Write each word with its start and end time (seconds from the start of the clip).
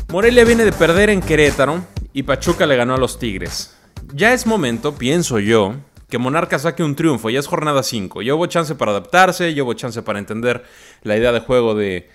Morelia 0.09 0.44
viene 0.44 0.66
de 0.66 0.72
perder 0.72 1.09
en 1.09 1.22
Querétaro 1.22 1.83
y 2.14 2.23
Pachuca 2.23 2.66
le 2.66 2.75
ganó 2.75 2.95
a 2.95 2.97
los 2.97 3.19
Tigres. 3.19 3.75
Ya 4.14 4.33
es 4.33 4.45
momento, 4.45 4.95
pienso 4.95 5.39
yo, 5.39 5.75
que 6.09 6.17
Monarca 6.17 6.59
saque 6.59 6.83
un 6.83 6.95
triunfo. 6.95 7.30
Ya 7.30 7.39
es 7.39 7.47
jornada 7.47 7.83
5. 7.83 8.22
Ya 8.22 8.36
hubo 8.36 8.47
chance 8.47 8.75
para 8.75 8.91
adaptarse, 8.91 9.53
ya 9.53 9.64
hubo 9.64 9.73
chance 9.73 10.02
para 10.02 10.19
entender 10.19 10.64
la 11.03 11.16
idea 11.16 11.31
de 11.31 11.39
juego 11.39 11.75
de, 11.75 12.09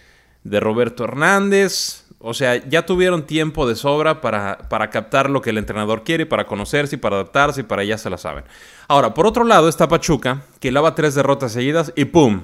Roberto 0.44 1.04
Hernández. 1.04 2.04
O 2.18 2.34
sea, 2.34 2.56
ya 2.68 2.86
tuvieron 2.86 3.26
tiempo 3.26 3.66
de 3.68 3.76
sobra 3.76 4.20
para, 4.20 4.58
para, 4.68 4.90
captar 4.90 5.30
lo 5.30 5.42
que 5.42 5.50
el 5.50 5.58
entrenador 5.58 6.04
quiere, 6.04 6.26
para 6.26 6.46
conocerse 6.46 6.96
y 6.96 6.98
para 6.98 7.16
adaptarse 7.16 7.60
y 7.60 7.64
para 7.64 7.84
ya 7.84 7.98
se 7.98 8.10
la 8.10 8.18
saben. 8.18 8.44
Ahora, 8.88 9.14
por 9.14 9.26
otro 9.26 9.44
lado 9.44 9.68
está 9.68 9.88
Pachuca, 9.88 10.42
que 10.58 10.72
lava 10.72 10.94
tres 10.94 11.14
derrotas 11.14 11.52
seguidas 11.52 11.92
y 11.96 12.06
¡pum! 12.06 12.42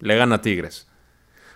Le 0.00 0.16
gana 0.16 0.36
a 0.36 0.42
Tigres. 0.42 0.86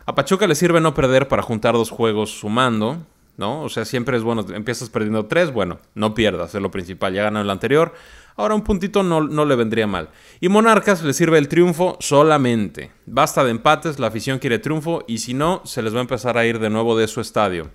A 0.08 0.14
Pachuca 0.14 0.46
le 0.46 0.54
sirve 0.54 0.80
no 0.80 0.94
perder 0.94 1.28
para 1.28 1.42
juntar 1.42 1.74
dos 1.74 1.90
juegos 1.90 2.30
sumando, 2.30 2.96
¿no? 3.36 3.60
O 3.60 3.68
sea, 3.68 3.84
siempre 3.84 4.16
es 4.16 4.22
bueno, 4.22 4.42
empiezas 4.54 4.88
perdiendo 4.88 5.26
tres, 5.26 5.52
bueno, 5.52 5.80
no 5.94 6.14
pierdas, 6.14 6.54
es 6.54 6.62
lo 6.62 6.70
principal, 6.70 7.12
ya 7.12 7.24
ganó 7.24 7.42
el 7.42 7.50
anterior, 7.50 7.92
ahora 8.34 8.54
un 8.54 8.62
puntito 8.62 9.02
no, 9.02 9.20
no 9.20 9.44
le 9.44 9.54
vendría 9.54 9.86
mal. 9.86 10.08
Y 10.40 10.48
Monarcas 10.48 11.02
le 11.02 11.12
sirve 11.12 11.36
el 11.36 11.48
triunfo 11.48 11.98
solamente. 12.00 12.90
Basta 13.04 13.44
de 13.44 13.50
empates, 13.50 13.98
la 13.98 14.06
afición 14.06 14.38
quiere 14.38 14.58
triunfo 14.58 15.04
y 15.06 15.18
si 15.18 15.34
no, 15.34 15.60
se 15.66 15.82
les 15.82 15.92
va 15.92 15.98
a 15.98 16.00
empezar 16.00 16.38
a 16.38 16.46
ir 16.46 16.58
de 16.58 16.70
nuevo 16.70 16.96
de 16.96 17.06
su 17.06 17.20
estadio. 17.20 17.68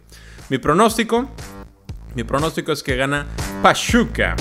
Mi 0.50 0.58
pronóstico, 0.58 1.30
mi 2.16 2.24
pronóstico 2.24 2.72
es 2.72 2.82
que 2.82 2.96
gana 2.96 3.28
Pachuca. 3.62 4.36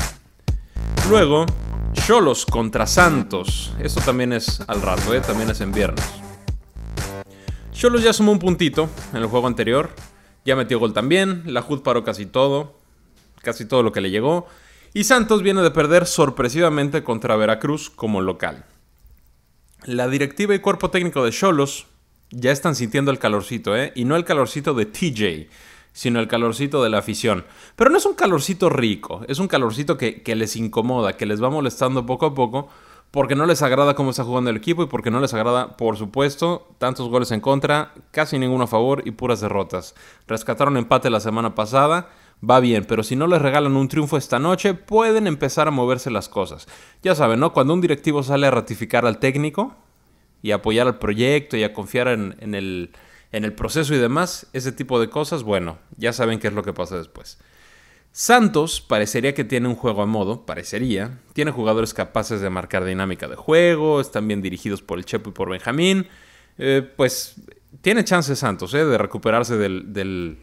Luego, 1.10 1.44
Cholos 1.92 2.46
contra 2.46 2.86
Santos. 2.86 3.74
Esto 3.78 4.00
también 4.00 4.32
es 4.32 4.62
al 4.66 4.80
rato, 4.80 5.12
¿eh? 5.12 5.20
también 5.20 5.50
es 5.50 5.60
en 5.60 5.72
viernes. 5.72 6.31
Cholos 7.72 8.02
ya 8.02 8.12
sumó 8.12 8.32
un 8.32 8.38
puntito 8.38 8.88
en 9.12 9.18
el 9.18 9.26
juego 9.26 9.46
anterior. 9.46 9.90
Ya 10.44 10.56
metió 10.56 10.78
gol 10.78 10.92
también. 10.92 11.42
La 11.46 11.64
HUD 11.66 11.82
paró 11.82 12.04
casi 12.04 12.26
todo. 12.26 12.78
Casi 13.42 13.64
todo 13.64 13.82
lo 13.82 13.92
que 13.92 14.00
le 14.00 14.10
llegó. 14.10 14.46
Y 14.94 15.04
Santos 15.04 15.42
viene 15.42 15.62
de 15.62 15.70
perder 15.70 16.06
sorpresivamente 16.06 17.02
contra 17.02 17.34
Veracruz 17.36 17.90
como 17.90 18.20
local. 18.20 18.66
La 19.84 20.06
directiva 20.06 20.54
y 20.54 20.60
cuerpo 20.60 20.90
técnico 20.90 21.24
de 21.24 21.32
Cholos 21.32 21.86
ya 22.30 22.52
están 22.52 22.76
sintiendo 22.76 23.10
el 23.10 23.18
calorcito, 23.18 23.76
¿eh? 23.76 23.92
Y 23.96 24.04
no 24.04 24.16
el 24.16 24.24
calorcito 24.24 24.74
de 24.74 24.86
TJ, 24.86 25.48
sino 25.92 26.20
el 26.20 26.28
calorcito 26.28 26.84
de 26.84 26.90
la 26.90 26.98
afición. 26.98 27.44
Pero 27.74 27.90
no 27.90 27.98
es 27.98 28.06
un 28.06 28.14
calorcito 28.14 28.68
rico, 28.68 29.24
es 29.28 29.38
un 29.38 29.48
calorcito 29.48 29.96
que 29.96 30.22
les 30.36 30.56
incomoda, 30.56 31.16
que 31.16 31.26
les 31.26 31.42
va 31.42 31.50
molestando 31.50 32.06
poco 32.06 32.26
a 32.26 32.34
poco 32.34 32.68
porque 33.12 33.36
no 33.36 33.44
les 33.44 33.60
agrada 33.60 33.94
cómo 33.94 34.10
está 34.10 34.24
jugando 34.24 34.50
el 34.50 34.56
equipo 34.56 34.82
y 34.82 34.86
porque 34.86 35.10
no 35.10 35.20
les 35.20 35.34
agrada, 35.34 35.76
por 35.76 35.98
supuesto, 35.98 36.66
tantos 36.78 37.10
goles 37.10 37.30
en 37.30 37.40
contra, 37.40 37.92
casi 38.10 38.38
ninguno 38.38 38.64
a 38.64 38.66
favor 38.66 39.02
y 39.04 39.10
puras 39.10 39.42
derrotas. 39.42 39.94
Rescataron 40.26 40.78
empate 40.78 41.10
la 41.10 41.20
semana 41.20 41.54
pasada, 41.54 42.08
va 42.42 42.58
bien, 42.58 42.86
pero 42.88 43.02
si 43.02 43.14
no 43.14 43.26
les 43.26 43.42
regalan 43.42 43.76
un 43.76 43.88
triunfo 43.88 44.16
esta 44.16 44.38
noche, 44.38 44.72
pueden 44.72 45.26
empezar 45.26 45.68
a 45.68 45.70
moverse 45.70 46.10
las 46.10 46.30
cosas. 46.30 46.66
Ya 47.02 47.14
saben, 47.14 47.38
¿no? 47.38 47.52
Cuando 47.52 47.74
un 47.74 47.82
directivo 47.82 48.22
sale 48.22 48.46
a 48.46 48.50
ratificar 48.50 49.04
al 49.04 49.18
técnico 49.18 49.74
y 50.40 50.52
apoyar 50.52 50.86
al 50.86 50.98
proyecto 50.98 51.58
y 51.58 51.64
a 51.64 51.74
confiar 51.74 52.08
en, 52.08 52.34
en, 52.40 52.54
el, 52.54 52.92
en 53.30 53.44
el 53.44 53.52
proceso 53.52 53.94
y 53.94 53.98
demás, 53.98 54.46
ese 54.54 54.72
tipo 54.72 54.98
de 54.98 55.10
cosas, 55.10 55.42
bueno, 55.42 55.76
ya 55.98 56.14
saben 56.14 56.38
qué 56.38 56.48
es 56.48 56.54
lo 56.54 56.62
que 56.62 56.72
pasa 56.72 56.96
después. 56.96 57.38
Santos 58.12 58.82
parecería 58.82 59.32
que 59.32 59.42
tiene 59.42 59.68
un 59.68 59.74
juego 59.74 60.02
a 60.02 60.06
modo, 60.06 60.44
parecería. 60.44 61.18
Tiene 61.32 61.50
jugadores 61.50 61.94
capaces 61.94 62.42
de 62.42 62.50
marcar 62.50 62.84
dinámica 62.84 63.26
de 63.26 63.36
juego, 63.36 64.02
están 64.02 64.28
bien 64.28 64.42
dirigidos 64.42 64.82
por 64.82 64.98
el 64.98 65.06
Chepo 65.06 65.30
y 65.30 65.32
por 65.32 65.48
Benjamín. 65.48 66.06
Eh, 66.58 66.86
pues 66.96 67.36
tiene 67.80 68.04
chance 68.04 68.36
Santos 68.36 68.74
eh, 68.74 68.84
de 68.84 68.98
recuperarse 68.98 69.56
de 69.56 70.36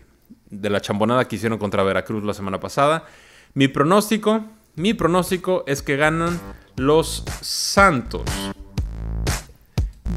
la 0.69 0.81
chambonada 0.81 1.27
que 1.27 1.35
hicieron 1.35 1.59
contra 1.59 1.83
Veracruz 1.83 2.23
la 2.23 2.33
semana 2.33 2.59
pasada. 2.59 3.05
Mi 3.53 3.67
pronóstico, 3.67 4.45
mi 4.75 4.95
pronóstico 4.95 5.63
es 5.67 5.83
que 5.83 5.95
ganan 5.95 6.39
los 6.75 7.23
Santos. 7.41 8.23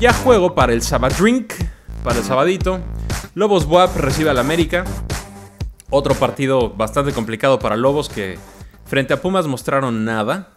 Ya 0.01 0.15
juego 0.15 0.55
para 0.55 0.73
el 0.73 0.81
Sabadrink, 0.81 1.53
para 2.03 2.19
el 2.19 2.25
sabadito. 2.25 2.81
Lobos 3.35 3.67
Buap 3.67 3.95
recibe 3.97 4.31
al 4.31 4.39
América. 4.39 4.85
Otro 5.95 6.15
partido 6.15 6.71
bastante 6.71 7.13
complicado 7.13 7.59
para 7.59 7.77
Lobos 7.77 8.09
que 8.09 8.39
frente 8.87 9.13
a 9.13 9.21
Pumas 9.21 9.47
mostraron 9.47 10.07
nada, 10.07 10.49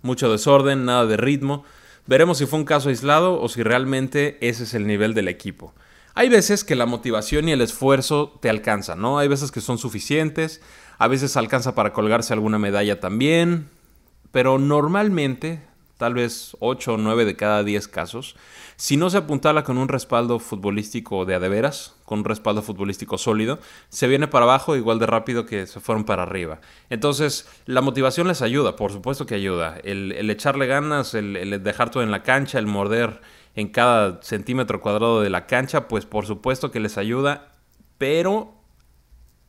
mucho 0.00 0.32
desorden, 0.32 0.86
nada 0.86 1.04
de 1.04 1.18
ritmo. 1.18 1.62
Veremos 2.06 2.38
si 2.38 2.46
fue 2.46 2.58
un 2.58 2.64
caso 2.64 2.88
aislado 2.88 3.38
o 3.38 3.50
si 3.50 3.62
realmente 3.62 4.38
ese 4.40 4.62
es 4.62 4.72
el 4.72 4.86
nivel 4.86 5.12
del 5.12 5.28
equipo. 5.28 5.74
Hay 6.14 6.30
veces 6.30 6.64
que 6.64 6.74
la 6.74 6.86
motivación 6.86 7.50
y 7.50 7.52
el 7.52 7.60
esfuerzo 7.60 8.38
te 8.40 8.48
alcanzan, 8.48 9.02
¿no? 9.02 9.18
Hay 9.18 9.28
veces 9.28 9.50
que 9.50 9.60
son 9.60 9.76
suficientes, 9.76 10.62
a 10.96 11.06
veces 11.06 11.36
alcanza 11.36 11.74
para 11.74 11.92
colgarse 11.92 12.32
alguna 12.32 12.58
medalla 12.58 12.98
también, 12.98 13.68
pero 14.32 14.58
normalmente 14.58 15.60
tal 15.98 16.14
vez 16.14 16.56
8 16.60 16.94
o 16.94 16.96
9 16.96 17.26
de 17.26 17.36
cada 17.36 17.62
10 17.62 17.88
casos, 17.88 18.36
si 18.78 18.96
no 18.96 19.10
se 19.10 19.16
apuntala 19.16 19.64
con 19.64 19.76
un 19.76 19.88
respaldo 19.88 20.38
futbolístico 20.38 21.24
de 21.24 21.34
adeveras, 21.34 21.96
con 22.04 22.20
un 22.20 22.24
respaldo 22.24 22.62
futbolístico 22.62 23.18
sólido, 23.18 23.58
se 23.88 24.06
viene 24.06 24.28
para 24.28 24.44
abajo 24.44 24.76
igual 24.76 25.00
de 25.00 25.06
rápido 25.06 25.46
que 25.46 25.66
se 25.66 25.80
fueron 25.80 26.04
para 26.04 26.22
arriba. 26.22 26.60
Entonces, 26.88 27.48
la 27.66 27.80
motivación 27.80 28.28
les 28.28 28.40
ayuda, 28.40 28.76
por 28.76 28.92
supuesto 28.92 29.26
que 29.26 29.34
ayuda. 29.34 29.80
El, 29.82 30.30
echarle 30.30 30.68
ganas, 30.68 31.14
el, 31.14 31.60
dejar 31.64 31.90
todo 31.90 32.04
en 32.04 32.12
la 32.12 32.22
cancha, 32.22 32.60
el 32.60 32.68
morder 32.68 33.20
en 33.56 33.66
cada 33.66 34.22
centímetro 34.22 34.80
cuadrado 34.80 35.22
de 35.22 35.30
la 35.30 35.46
cancha, 35.46 35.88
pues 35.88 36.06
por 36.06 36.24
supuesto 36.24 36.70
que 36.70 36.78
les 36.78 36.98
ayuda, 36.98 37.56
pero, 37.98 38.62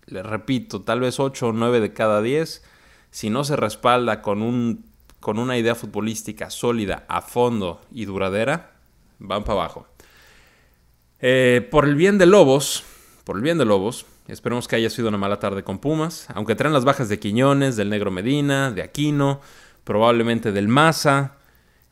les 0.07 0.25
repito, 0.25 0.81
tal 0.81 1.01
vez 1.01 1.19
8 1.19 1.49
o 1.49 1.53
9 1.53 1.81
de 1.81 1.93
cada 1.93 2.23
10, 2.23 2.63
si 3.11 3.29
no 3.29 3.43
se 3.43 3.55
respalda 3.55 4.23
con 4.23 4.41
un 4.41 4.89
con 5.19 5.37
una 5.37 5.57
idea 5.57 5.75
futbolística 5.75 6.49
sólida, 6.49 7.05
a 7.09 7.21
fondo 7.21 7.81
y 7.91 8.05
duradera, 8.05 8.78
van 9.19 9.43
para 9.43 9.61
abajo. 9.61 9.87
Eh, 11.19 11.67
por 11.69 11.85
el 11.85 11.95
bien 11.95 12.17
de 12.17 12.25
Lobos, 12.25 12.83
por 13.23 13.35
el 13.35 13.41
bien 13.41 13.57
de 13.57 13.65
Lobos, 13.65 14.05
esperemos 14.27 14.67
que 14.67 14.75
haya 14.75 14.89
sido 14.89 15.09
una 15.09 15.17
mala 15.17 15.39
tarde 15.39 15.63
con 15.63 15.79
Pumas, 15.79 16.27
aunque 16.33 16.55
traen 16.55 16.73
las 16.73 16.85
bajas 16.85 17.09
de 17.09 17.19
Quiñones, 17.19 17.75
del 17.75 17.89
Negro 17.89 18.11
Medina, 18.11 18.71
de 18.71 18.81
Aquino, 18.81 19.41
probablemente 19.83 20.51
del 20.51 20.67
Maza. 20.67 21.35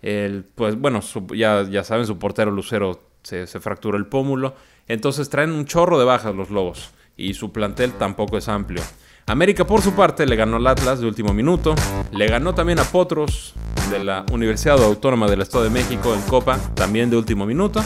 El, 0.01 0.45
pues 0.55 0.75
bueno, 0.75 1.01
ya, 1.35 1.63
ya 1.63 1.83
saben, 1.83 2.05
su 2.05 2.17
portero 2.17 2.51
Lucero 2.51 3.01
se, 3.23 3.47
se 3.47 3.59
fracturó 3.59 3.97
el 3.97 4.05
pómulo. 4.05 4.55
Entonces 4.87 5.29
traen 5.29 5.51
un 5.51 5.65
chorro 5.65 5.99
de 5.99 6.05
bajas 6.05 6.33
los 6.33 6.49
Lobos 6.49 6.91
y 7.17 7.33
su 7.33 7.51
plantel 7.51 7.93
tampoco 7.93 8.37
es 8.37 8.47
amplio. 8.47 8.81
América 9.25 9.67
por 9.67 9.81
su 9.81 9.93
parte 9.93 10.25
le 10.25 10.37
ganó 10.37 10.55
al 10.55 10.67
Atlas 10.67 11.01
de 11.01 11.07
último 11.07 11.33
minuto, 11.33 11.75
le 12.11 12.27
ganó 12.27 12.55
también 12.55 12.79
a 12.79 12.85
Potros 12.85 13.53
de 13.89 14.03
la 14.03 14.25
Universidad 14.31 14.83
Autónoma 14.83 15.27
del 15.27 15.41
Estado 15.41 15.63
de 15.63 15.69
México 15.69 16.13
en 16.13 16.21
Copa, 16.21 16.59
también 16.75 17.09
de 17.09 17.17
último 17.17 17.45
minuto. 17.45 17.81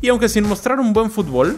Y 0.00 0.08
aunque 0.08 0.28
sin 0.28 0.48
mostrar 0.48 0.80
un 0.80 0.92
buen 0.92 1.10
fútbol, 1.10 1.56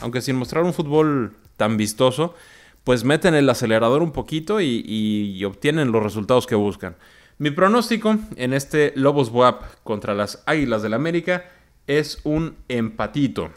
aunque 0.00 0.20
sin 0.20 0.36
mostrar 0.36 0.64
un 0.64 0.72
fútbol 0.72 1.34
tan 1.56 1.76
vistoso, 1.76 2.34
pues 2.82 3.04
meten 3.04 3.34
el 3.34 3.48
acelerador 3.48 4.02
un 4.02 4.12
poquito 4.12 4.60
y, 4.60 5.44
obtienen 5.44 5.92
los 5.92 6.02
resultados 6.02 6.46
que 6.46 6.54
buscan. 6.54 6.96
Mi 7.38 7.50
pronóstico 7.50 8.16
en 8.36 8.52
este 8.52 8.92
Lobos 8.96 9.28
WAP 9.30 9.62
contra 9.82 10.14
las 10.14 10.42
Águilas 10.46 10.82
del 10.82 10.94
América 10.94 11.44
es 11.86 12.20
un 12.24 12.56
empatito. 12.68 13.50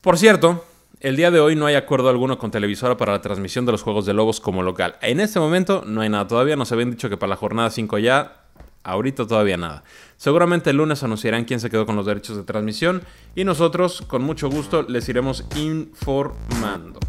Por 0.00 0.18
cierto, 0.18 0.64
el 1.00 1.16
día 1.16 1.30
de 1.30 1.40
hoy 1.40 1.56
no 1.56 1.64
hay 1.64 1.76
acuerdo 1.76 2.10
alguno 2.10 2.38
con 2.38 2.50
Televisora 2.50 2.98
para 2.98 3.12
la 3.12 3.22
transmisión 3.22 3.64
de 3.64 3.72
los 3.72 3.82
Juegos 3.82 4.04
de 4.04 4.12
Lobos 4.12 4.38
como 4.38 4.62
local. 4.62 4.96
En 5.00 5.18
este 5.18 5.40
momento 5.40 5.82
no 5.86 6.02
hay 6.02 6.10
nada 6.10 6.26
todavía, 6.26 6.56
nos 6.56 6.70
habían 6.72 6.90
dicho 6.90 7.08
que 7.08 7.16
para 7.16 7.30
la 7.30 7.36
jornada 7.36 7.70
5 7.70 7.98
ya, 7.98 8.42
ahorita 8.84 9.26
todavía 9.26 9.56
nada. 9.56 9.82
Seguramente 10.18 10.70
el 10.70 10.76
lunes 10.76 11.02
anunciarán 11.02 11.46
quién 11.46 11.58
se 11.58 11.70
quedó 11.70 11.86
con 11.86 11.96
los 11.96 12.04
derechos 12.04 12.36
de 12.36 12.42
transmisión 12.42 13.02
y 13.34 13.44
nosotros 13.44 14.02
con 14.06 14.22
mucho 14.22 14.50
gusto 14.50 14.82
les 14.82 15.08
iremos 15.08 15.46
informando. 15.56 17.00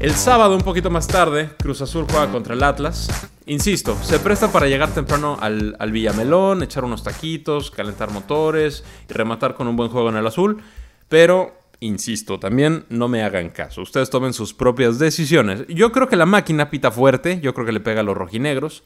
El 0.00 0.12
sábado, 0.12 0.56
un 0.56 0.62
poquito 0.62 0.90
más 0.90 1.06
tarde, 1.06 1.50
Cruz 1.60 1.80
Azul 1.80 2.06
juega 2.10 2.30
contra 2.30 2.54
el 2.54 2.62
Atlas. 2.64 3.30
Insisto, 3.46 3.96
se 4.02 4.18
presta 4.18 4.50
para 4.50 4.66
llegar 4.66 4.92
temprano 4.92 5.36
al, 5.40 5.76
al, 5.78 5.92
Villamelón, 5.92 6.62
echar 6.64 6.84
unos 6.84 7.04
taquitos, 7.04 7.70
calentar 7.70 8.10
motores 8.10 8.84
y 9.08 9.12
rematar 9.12 9.54
con 9.54 9.68
un 9.68 9.76
buen 9.76 9.90
juego 9.90 10.08
en 10.08 10.16
el 10.16 10.26
azul. 10.26 10.62
Pero, 11.08 11.57
insisto, 11.80 12.38
también 12.38 12.84
no 12.88 13.08
me 13.08 13.22
hagan 13.22 13.50
caso. 13.50 13.82
Ustedes 13.82 14.10
tomen 14.10 14.32
sus 14.32 14.54
propias 14.54 14.98
decisiones. 14.98 15.66
Yo 15.68 15.92
creo 15.92 16.08
que 16.08 16.16
la 16.16 16.26
máquina 16.26 16.70
pita 16.70 16.90
fuerte, 16.90 17.40
yo 17.40 17.54
creo 17.54 17.66
que 17.66 17.72
le 17.72 17.80
pega 17.80 18.00
a 18.00 18.04
los 18.04 18.16
rojinegros. 18.16 18.84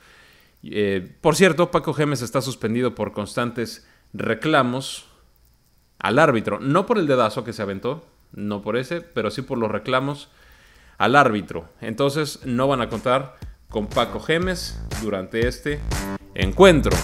Eh, 0.62 1.17
por 1.21 1.37
cierto, 1.37 1.71
Paco 1.71 1.94
Gemes 1.94 2.23
está 2.23 2.41
suspendido 2.41 2.94
por 2.94 3.12
constantes 3.12 3.87
reclamos 4.12 5.06
al 5.99 6.19
árbitro. 6.19 6.61
No 6.61 6.87
por 6.87 6.99
el 6.99 7.06
dedazo 7.06 7.44
que 7.44 7.53
se 7.53 7.62
aventó, 7.62 8.05
no 8.33 8.62
por 8.62 8.77
ese, 8.77 9.00
pero 9.00 9.31
sí 9.31 9.43
por 9.43 9.59
los 9.59 9.71
reclamos 9.71 10.29
al 10.99 11.17
árbitro. 11.17 11.69
Entonces 11.81 12.41
no 12.44 12.69
van 12.69 12.81
a 12.81 12.89
contar 12.89 13.37
con 13.69 13.87
Paco 13.87 14.21
Gemes 14.21 14.81
durante 15.03 15.49
este 15.49 15.81
encuentro. 16.35 16.97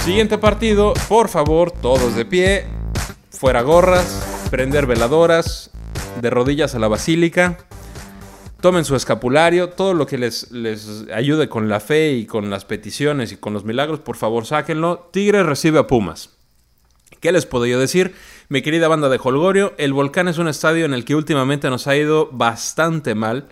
Siguiente 0.00 0.38
partido, 0.38 0.94
por 1.08 1.28
favor, 1.28 1.70
todos 1.70 2.14
de 2.14 2.24
pie, 2.24 2.66
fuera 3.30 3.62
gorras, 3.62 4.25
prender 4.56 4.86
veladoras, 4.86 5.70
de 6.22 6.30
rodillas 6.30 6.74
a 6.74 6.78
la 6.78 6.88
basílica. 6.88 7.58
Tomen 8.62 8.86
su 8.86 8.96
escapulario, 8.96 9.68
todo 9.68 9.92
lo 9.92 10.06
que 10.06 10.16
les, 10.16 10.50
les 10.50 11.04
ayude 11.12 11.50
con 11.50 11.68
la 11.68 11.78
fe 11.78 12.12
y 12.12 12.24
con 12.24 12.48
las 12.48 12.64
peticiones 12.64 13.32
y 13.32 13.36
con 13.36 13.52
los 13.52 13.66
milagros, 13.66 14.00
por 14.00 14.16
favor 14.16 14.46
sáquenlo. 14.46 15.10
Tigre 15.12 15.42
recibe 15.42 15.78
a 15.78 15.86
Pumas. 15.86 16.38
¿Qué 17.20 17.32
les 17.32 17.44
puedo 17.44 17.66
yo 17.66 17.78
decir? 17.78 18.14
Mi 18.48 18.62
querida 18.62 18.88
banda 18.88 19.10
de 19.10 19.20
Holgorio, 19.22 19.74
el 19.76 19.92
Volcán 19.92 20.26
es 20.26 20.38
un 20.38 20.48
estadio 20.48 20.86
en 20.86 20.94
el 20.94 21.04
que 21.04 21.14
últimamente 21.14 21.68
nos 21.68 21.86
ha 21.86 21.94
ido 21.94 22.30
bastante 22.32 23.14
mal 23.14 23.48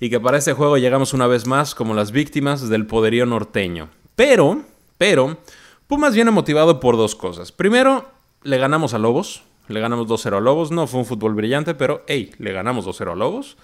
y 0.00 0.10
que 0.10 0.18
para 0.18 0.38
este 0.38 0.54
juego 0.54 0.78
llegamos 0.78 1.14
una 1.14 1.28
vez 1.28 1.46
más 1.46 1.76
como 1.76 1.94
las 1.94 2.10
víctimas 2.10 2.68
del 2.68 2.88
poderío 2.88 3.24
norteño. 3.24 3.88
Pero, 4.16 4.62
pero, 4.98 5.38
Pumas 5.86 6.16
viene 6.16 6.32
motivado 6.32 6.80
por 6.80 6.96
dos 6.96 7.14
cosas. 7.14 7.52
Primero, 7.52 8.10
le 8.42 8.58
ganamos 8.58 8.94
a 8.94 8.98
Lobos, 8.98 9.44
le 9.70 9.80
ganamos 9.80 10.08
2-0 10.08 10.36
a 10.36 10.40
Lobos, 10.40 10.70
no 10.70 10.86
fue 10.86 11.00
un 11.00 11.06
fútbol 11.06 11.34
brillante, 11.34 11.74
pero 11.74 12.02
hey, 12.06 12.32
le 12.38 12.52
ganamos 12.52 12.86
2-0 12.86 13.12
a 13.12 13.14
Lobos. 13.14 13.56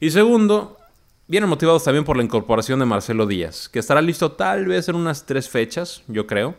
Y 0.00 0.10
segundo, 0.10 0.76
vienen 1.26 1.48
motivados 1.48 1.84
también 1.84 2.04
por 2.04 2.16
la 2.16 2.22
incorporación 2.22 2.78
de 2.78 2.86
Marcelo 2.86 3.26
Díaz, 3.26 3.68
que 3.68 3.78
estará 3.78 4.02
listo 4.02 4.32
tal 4.32 4.66
vez 4.66 4.88
en 4.88 4.96
unas 4.96 5.26
tres 5.26 5.48
fechas, 5.48 6.02
yo 6.06 6.26
creo. 6.26 6.54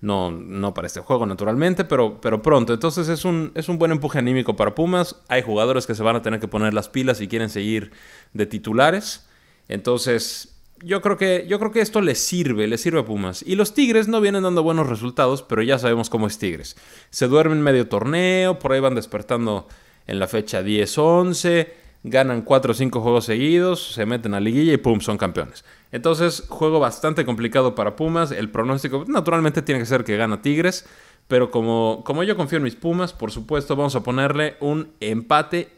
No, 0.00 0.30
no 0.30 0.74
para 0.74 0.86
este 0.86 1.00
juego, 1.00 1.24
naturalmente, 1.24 1.84
pero, 1.84 2.20
pero 2.20 2.42
pronto. 2.42 2.74
Entonces 2.74 3.08
es 3.08 3.24
un, 3.24 3.50
es 3.54 3.68
un 3.68 3.78
buen 3.78 3.92
empuje 3.92 4.18
anímico 4.18 4.54
para 4.54 4.74
Pumas. 4.74 5.16
Hay 5.28 5.42
jugadores 5.42 5.86
que 5.86 5.94
se 5.94 6.02
van 6.02 6.16
a 6.16 6.22
tener 6.22 6.38
que 6.38 6.48
poner 6.48 6.74
las 6.74 6.88
pilas 6.88 7.20
y 7.22 7.28
quieren 7.28 7.48
seguir 7.48 7.92
de 8.34 8.44
titulares. 8.44 9.26
Entonces, 9.68 10.55
yo 10.82 11.02
creo 11.02 11.16
que, 11.16 11.46
yo 11.48 11.58
creo 11.58 11.70
que 11.70 11.80
esto 11.80 12.00
les 12.00 12.18
sirve, 12.18 12.66
les 12.66 12.80
sirve 12.80 13.00
a 13.00 13.04
Pumas. 13.04 13.42
Y 13.42 13.56
los 13.56 13.74
Tigres 13.74 14.08
no 14.08 14.20
vienen 14.20 14.42
dando 14.42 14.62
buenos 14.62 14.88
resultados, 14.88 15.42
pero 15.42 15.62
ya 15.62 15.78
sabemos 15.78 16.10
cómo 16.10 16.26
es 16.26 16.38
Tigres. 16.38 16.76
Se 17.10 17.28
duermen 17.28 17.62
medio 17.62 17.88
torneo, 17.88 18.58
por 18.58 18.72
ahí 18.72 18.80
van 18.80 18.94
despertando 18.94 19.68
en 20.06 20.18
la 20.18 20.26
fecha 20.26 20.62
10-11 20.62 21.66
ganan 22.08 22.42
4 22.42 22.70
o 22.70 22.74
5 22.74 23.00
juegos 23.00 23.24
seguidos, 23.24 23.92
se 23.92 24.06
meten 24.06 24.34
a 24.34 24.40
liguilla 24.40 24.72
y 24.72 24.76
pum, 24.76 25.00
son 25.00 25.18
campeones. 25.18 25.64
Entonces, 25.90 26.44
juego 26.48 26.78
bastante 26.78 27.24
complicado 27.24 27.74
para 27.74 27.96
Pumas. 27.96 28.30
El 28.30 28.50
pronóstico, 28.50 29.04
naturalmente, 29.08 29.62
tiene 29.62 29.80
que 29.80 29.86
ser 29.86 30.04
que 30.04 30.16
gana 30.16 30.40
Tigres. 30.40 30.86
Pero 31.28 31.50
como, 31.50 32.02
como 32.04 32.22
yo 32.22 32.36
confío 32.36 32.58
en 32.58 32.62
mis 32.62 32.76
Pumas, 32.76 33.12
por 33.12 33.32
supuesto, 33.32 33.74
vamos 33.74 33.96
a 33.96 34.04
ponerle 34.04 34.56
un 34.60 34.92
empate 35.00 35.68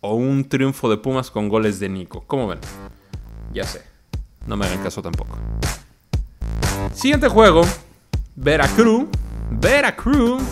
o 0.00 0.14
un 0.14 0.48
triunfo 0.48 0.90
de 0.90 0.96
Pumas 0.96 1.30
con 1.30 1.48
goles 1.48 1.78
de 1.78 1.88
Nico. 1.88 2.24
¿Cómo 2.26 2.48
ven? 2.48 2.58
Ya 3.52 3.62
sé. 3.62 3.87
No 4.48 4.56
me 4.56 4.64
hagan 4.64 4.82
caso 4.82 5.02
tampoco. 5.02 5.36
Siguiente 6.94 7.28
juego. 7.28 7.62
Veracruz. 8.34 9.08
Veracruz 9.50 10.42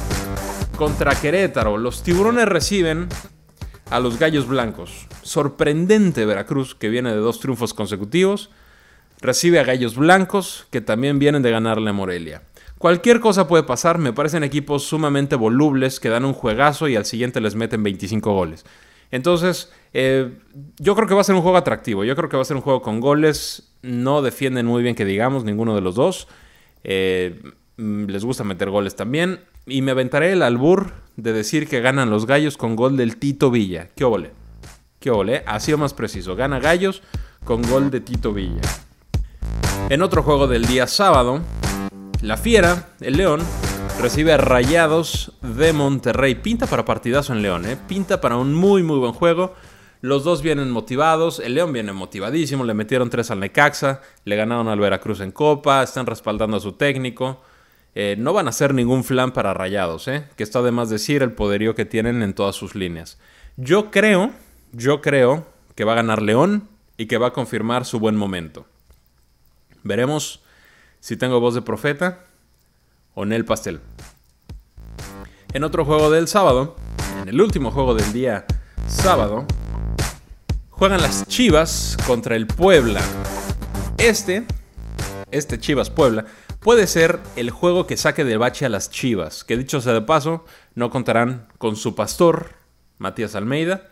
contra 0.76 1.14
Querétaro. 1.14 1.78
Los 1.78 2.02
tiburones 2.02 2.46
reciben 2.46 3.08
a 3.90 3.98
los 3.98 4.18
Gallos 4.18 4.46
Blancos. 4.46 5.06
Sorprendente 5.22 6.26
Veracruz, 6.26 6.74
que 6.74 6.90
viene 6.90 7.10
de 7.10 7.16
dos 7.16 7.40
triunfos 7.40 7.72
consecutivos, 7.72 8.50
recibe 9.20 9.60
a 9.60 9.64
Gallos 9.64 9.96
Blancos, 9.96 10.66
que 10.70 10.82
también 10.82 11.18
vienen 11.18 11.42
de 11.42 11.50
ganarle 11.50 11.88
a 11.88 11.94
Morelia. 11.94 12.42
Cualquier 12.78 13.20
cosa 13.20 13.48
puede 13.48 13.62
pasar, 13.62 13.96
me 13.96 14.12
parecen 14.12 14.44
equipos 14.44 14.84
sumamente 14.84 15.36
volubles 15.36 16.00
que 16.00 16.10
dan 16.10 16.26
un 16.26 16.34
juegazo 16.34 16.88
y 16.88 16.96
al 16.96 17.06
siguiente 17.06 17.40
les 17.40 17.54
meten 17.54 17.82
25 17.82 18.32
goles. 18.34 18.66
Entonces, 19.10 19.72
eh, 19.92 20.32
yo 20.78 20.94
creo 20.94 21.08
que 21.08 21.14
va 21.14 21.20
a 21.20 21.24
ser 21.24 21.34
un 21.34 21.42
juego 21.42 21.56
atractivo, 21.56 22.04
yo 22.04 22.16
creo 22.16 22.28
que 22.28 22.36
va 22.36 22.42
a 22.42 22.46
ser 22.46 22.56
un 22.56 22.62
juego 22.62 22.82
con 22.82 23.00
goles, 23.00 23.72
no 23.82 24.22
defienden 24.22 24.66
muy 24.66 24.82
bien 24.82 24.94
que 24.94 25.04
digamos 25.04 25.44
ninguno 25.44 25.74
de 25.74 25.80
los 25.80 25.94
dos, 25.94 26.28
eh, 26.84 27.40
mm, 27.76 28.06
les 28.06 28.24
gusta 28.24 28.44
meter 28.44 28.70
goles 28.70 28.96
también, 28.96 29.40
y 29.66 29.82
me 29.82 29.92
aventaré 29.92 30.32
el 30.32 30.42
albur 30.42 30.92
de 31.16 31.32
decir 31.32 31.68
que 31.68 31.80
ganan 31.80 32.10
los 32.10 32.26
gallos 32.26 32.56
con 32.56 32.76
gol 32.76 32.96
del 32.96 33.16
Tito 33.16 33.50
Villa. 33.50 33.88
¿Qué 33.96 34.04
ole? 34.04 34.30
¿Qué 35.00 35.10
ole? 35.10 35.42
Ha 35.46 35.58
sido 35.60 35.78
más 35.78 35.94
preciso. 35.94 36.36
Gana 36.36 36.60
gallos 36.60 37.02
con 37.44 37.62
gol 37.62 37.90
de 37.90 38.00
Tito 38.00 38.32
Villa. 38.32 38.60
En 39.88 40.02
otro 40.02 40.22
juego 40.22 40.46
del 40.46 40.66
día 40.66 40.86
sábado, 40.86 41.40
la 42.20 42.36
Fiera, 42.36 42.90
el 43.00 43.16
León, 43.16 43.40
recibe 44.00 44.32
a 44.32 44.36
Rayados 44.36 45.32
de 45.42 45.72
Monterrey. 45.72 46.34
Pinta 46.36 46.66
para 46.66 46.84
partidazo 46.84 47.32
en 47.32 47.42
León, 47.42 47.64
¿eh? 47.66 47.76
Pinta 47.88 48.20
para 48.20 48.36
un 48.36 48.54
muy, 48.54 48.82
muy 48.82 48.98
buen 48.98 49.12
juego. 49.12 49.54
Los 50.00 50.22
dos 50.22 50.42
vienen 50.42 50.70
motivados, 50.70 51.40
el 51.40 51.54
León 51.54 51.72
viene 51.72 51.92
motivadísimo, 51.92 52.64
le 52.64 52.74
metieron 52.74 53.10
tres 53.10 53.30
al 53.30 53.40
Necaxa, 53.40 54.02
le 54.24 54.36
ganaron 54.36 54.68
al 54.68 54.78
Veracruz 54.78 55.20
en 55.20 55.32
Copa, 55.32 55.82
están 55.82 56.06
respaldando 56.06 56.58
a 56.58 56.60
su 56.60 56.72
técnico. 56.72 57.42
Eh, 57.94 58.16
no 58.18 58.32
van 58.32 58.46
a 58.46 58.52
ser 58.52 58.74
ningún 58.74 59.04
flan 59.04 59.32
para 59.32 59.54
rayados, 59.54 60.06
¿eh? 60.08 60.28
que 60.36 60.42
está 60.42 60.60
de 60.62 60.70
más 60.70 60.90
decir 60.90 61.22
el 61.22 61.32
poderío 61.32 61.74
que 61.74 61.86
tienen 61.86 62.22
en 62.22 62.34
todas 62.34 62.54
sus 62.54 62.74
líneas. 62.74 63.18
Yo 63.56 63.90
creo, 63.90 64.30
yo 64.72 65.00
creo 65.00 65.46
que 65.74 65.84
va 65.84 65.92
a 65.92 65.96
ganar 65.96 66.20
León 66.20 66.68
y 66.98 67.06
que 67.06 67.18
va 67.18 67.28
a 67.28 67.32
confirmar 67.32 67.86
su 67.86 67.98
buen 67.98 68.16
momento. 68.16 68.66
Veremos 69.82 70.42
si 71.00 71.16
tengo 71.16 71.40
voz 71.40 71.54
de 71.54 71.62
profeta 71.62 72.26
o 73.16 73.24
en 73.24 73.32
el 73.32 73.44
pastel. 73.44 73.80
En 75.52 75.64
otro 75.64 75.84
juego 75.84 76.10
del 76.10 76.28
sábado, 76.28 76.76
en 77.22 77.30
el 77.30 77.40
último 77.40 77.70
juego 77.70 77.94
del 77.94 78.12
día 78.12 78.44
sábado, 78.86 79.46
juegan 80.68 81.00
las 81.00 81.26
Chivas 81.26 81.96
contra 82.06 82.36
el 82.36 82.46
Puebla. 82.46 83.00
Este, 83.96 84.44
este 85.30 85.58
Chivas 85.58 85.88
Puebla, 85.88 86.26
puede 86.60 86.86
ser 86.86 87.20
el 87.36 87.50
juego 87.50 87.86
que 87.86 87.96
saque 87.96 88.22
de 88.22 88.36
bache 88.36 88.66
a 88.66 88.68
las 88.68 88.90
Chivas, 88.90 89.44
que 89.44 89.56
dicho 89.56 89.80
sea 89.80 89.94
de 89.94 90.02
paso, 90.02 90.44
no 90.74 90.90
contarán 90.90 91.48
con 91.56 91.76
su 91.76 91.94
pastor, 91.94 92.50
Matías 92.98 93.34
Almeida. 93.34 93.88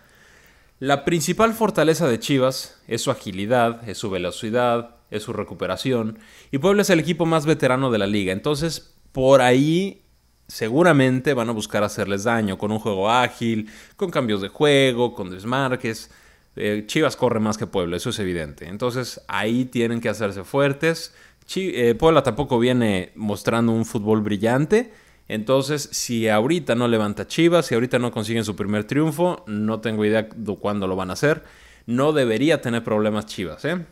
La 0.81 1.07
principal 1.07 1.55
fortaleza 1.55 2.07
de 2.09 2.19
Chivas 2.21 2.79
es 2.89 3.01
su 3.01 3.11
agilidad, 3.11 3.89
es 3.89 3.97
su 3.97 4.11
velocidad, 4.11 4.97
es 5.11 5.23
su 5.23 5.33
recuperación, 5.33 6.19
y 6.51 6.59
Puebla 6.59 6.83
es 6.83 6.91
el 6.91 7.01
equipo 7.01 7.25
más 7.25 7.47
veterano 7.47 7.91
de 7.91 7.99
la 7.99 8.07
liga, 8.07 8.33
entonces 8.35 8.94
por 9.15 9.43
ahí 9.43 10.03
seguramente 10.49 11.35
van 11.35 11.49
a 11.49 11.53
buscar 11.53 11.85
hacerles 11.85 12.25
daño 12.25 12.59
con 12.59 12.73
un 12.73 12.81
juego 12.81 13.09
ágil, 13.09 13.71
con 13.95 14.11
cambios 14.11 14.43
de 14.43 14.49
juego, 14.49 15.15
con 15.15 15.31
desmarques. 15.31 16.11
Eh, 16.57 16.83
Chivas 16.89 17.15
corre 17.15 17.39
más 17.39 17.57
que 17.57 17.69
Puebla, 17.69 17.97
eso 17.97 18.11
es 18.11 18.19
evidente. 18.19 18.67
Entonces 18.67 19.21
ahí 19.29 19.67
tienen 19.67 20.01
que 20.01 20.09
hacerse 20.09 20.43
fuertes. 20.43 21.15
Eh, 21.55 21.95
Puebla 21.97 22.25
tampoco 22.25 22.59
viene 22.59 23.13
mostrando 23.15 23.71
un 23.71 23.85
fútbol 23.85 24.21
brillante. 24.21 24.93
Entonces, 25.29 25.89
si 25.93 26.29
ahorita 26.29 26.75
no 26.75 26.89
levanta 26.89 27.29
Chivas, 27.29 27.67
si 27.67 27.75
ahorita 27.75 28.01
no 28.01 28.11
consiguen 28.11 28.45
su 28.45 28.57
primer 28.57 28.83
triunfo, 28.83 29.45
no 29.47 29.81
tengo 29.81 30.05
idea 30.05 30.29
de 30.35 30.57
cuándo 30.57 30.89
lo 30.89 30.97
van 30.97 31.11
a 31.11 31.13
hacer. 31.13 31.45
No 31.87 32.13
debería 32.13 32.61
tener 32.61 32.83
problemas 32.83 33.27
Chivas, 33.27 33.65
¿eh? 33.65 33.87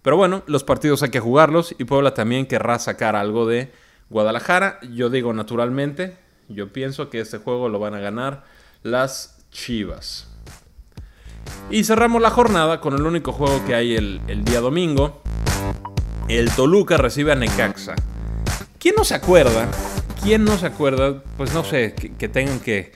Pero 0.00 0.16
bueno, 0.16 0.42
los 0.46 0.64
partidos 0.64 1.02
hay 1.02 1.10
que 1.10 1.20
jugarlos 1.20 1.74
y 1.78 1.84
Puebla 1.84 2.14
también 2.14 2.46
querrá 2.46 2.78
sacar 2.78 3.16
algo 3.16 3.46
de 3.46 3.70
Guadalajara. 4.12 4.78
Yo 4.92 5.10
digo 5.10 5.32
naturalmente, 5.32 6.16
yo 6.48 6.72
pienso 6.72 7.10
que 7.10 7.20
este 7.20 7.38
juego 7.38 7.68
lo 7.68 7.80
van 7.80 7.94
a 7.94 7.98
ganar 7.98 8.44
las 8.82 9.38
Chivas. 9.50 10.28
Y 11.70 11.84
cerramos 11.84 12.22
la 12.22 12.30
jornada 12.30 12.80
con 12.80 12.94
el 12.94 13.02
único 13.02 13.32
juego 13.32 13.64
que 13.66 13.74
hay 13.74 13.96
el, 13.96 14.44
día 14.44 14.60
domingo. 14.60 15.22
El 16.28 16.50
Toluca 16.50 16.96
recibe 16.96 17.32
a 17.32 17.34
Necaxa. 17.34 17.94
¿Quién 18.78 18.94
no 18.96 19.04
se 19.04 19.14
acuerda? 19.14 19.68
¿Quién 20.22 20.44
no 20.44 20.56
se 20.56 20.66
acuerda? 20.66 21.22
Pues 21.36 21.52
no 21.52 21.64
sé, 21.64 21.94
que, 21.94 22.28
tengan 22.28 22.60
que 22.60 22.92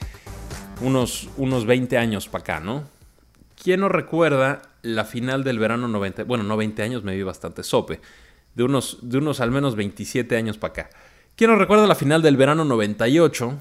unos, 0.80 1.28
unos 1.36 1.66
20 1.66 1.98
años 1.98 2.28
para 2.28 2.42
acá, 2.42 2.60
¿no? 2.60 2.84
¿Quién 3.62 3.80
no 3.80 3.88
recuerda 3.88 4.62
la 4.82 5.04
final 5.04 5.44
del 5.44 5.58
verano 5.58 5.88
90? 5.88 6.24
Bueno, 6.24 6.44
no 6.44 6.56
20 6.56 6.82
años, 6.82 7.02
me 7.02 7.14
vi 7.14 7.22
bastante 7.22 7.62
sope. 7.62 8.00
De 8.56 8.64
unos, 8.64 8.98
de 9.02 9.18
unos 9.18 9.40
al 9.40 9.52
menos 9.52 9.76
27 9.76 10.36
años 10.36 10.58
para 10.58 10.72
acá. 10.72 10.90
¿Quién 11.36 11.50
no 11.50 11.56
recuerda 11.56 11.86
la 11.86 11.94
final 11.94 12.22
del 12.22 12.36
verano 12.36 12.64
98? 12.64 13.56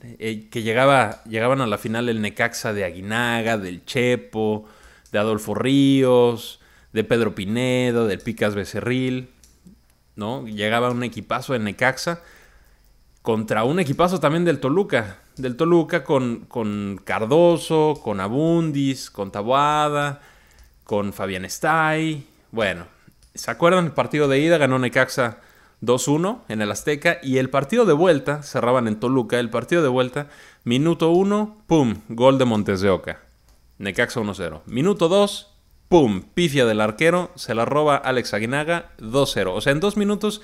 Eh, 0.00 0.48
que 0.50 0.62
llegaba, 0.62 1.22
llegaban 1.24 1.60
a 1.60 1.66
la 1.66 1.76
final 1.78 2.08
el 2.08 2.20
Necaxa 2.20 2.72
de 2.72 2.84
Aguinaga, 2.84 3.58
del 3.58 3.84
Chepo, 3.84 4.64
de 5.12 5.18
Adolfo 5.18 5.54
Ríos, 5.54 6.60
de 6.92 7.04
Pedro 7.04 7.34
Pinedo, 7.34 8.06
del 8.06 8.20
Picas 8.20 8.54
Becerril, 8.54 9.28
¿no? 10.16 10.46
Llegaba 10.46 10.90
un 10.90 11.02
equipazo 11.02 11.52
de 11.52 11.58
Necaxa 11.58 12.22
contra 13.22 13.64
un 13.64 13.78
equipazo 13.80 14.20
también 14.20 14.44
del 14.44 14.60
Toluca, 14.60 15.18
del 15.36 15.56
Toluca 15.56 16.04
con, 16.04 16.46
con 16.48 17.00
Cardoso, 17.04 18.00
con 18.02 18.20
Abundis, 18.20 19.10
con 19.10 19.30
Taboada, 19.30 20.20
con 20.84 21.12
Fabián 21.12 21.44
Stay. 21.44 22.26
Bueno, 22.52 22.86
¿se 23.38 23.50
acuerdan 23.52 23.86
el 23.86 23.92
partido 23.92 24.26
de 24.26 24.40
ida? 24.40 24.58
Ganó 24.58 24.78
Necaxa 24.80 25.38
2-1 25.80 26.40
en 26.48 26.60
el 26.60 26.72
Azteca 26.72 27.18
y 27.22 27.38
el 27.38 27.50
partido 27.50 27.84
de 27.84 27.92
vuelta, 27.92 28.42
cerraban 28.42 28.88
en 28.88 28.98
Toluca, 28.98 29.38
el 29.38 29.48
partido 29.48 29.80
de 29.80 29.88
vuelta, 29.88 30.28
minuto 30.64 31.10
1, 31.10 31.62
pum, 31.68 32.00
gol 32.08 32.38
de 32.38 32.44
Montes 32.44 32.80
de 32.80 32.90
Oca. 32.90 33.20
Necaxa 33.78 34.20
1-0. 34.20 34.62
Minuto 34.66 35.08
2, 35.08 35.54
pum, 35.88 36.22
pifia 36.34 36.66
del 36.66 36.80
arquero, 36.80 37.30
se 37.36 37.54
la 37.54 37.64
roba 37.64 37.96
Alex 37.96 38.34
Aguinaga 38.34 38.90
2-0. 38.98 39.52
O 39.54 39.60
sea, 39.60 39.72
en 39.72 39.78
dos 39.78 39.96
minutos 39.96 40.42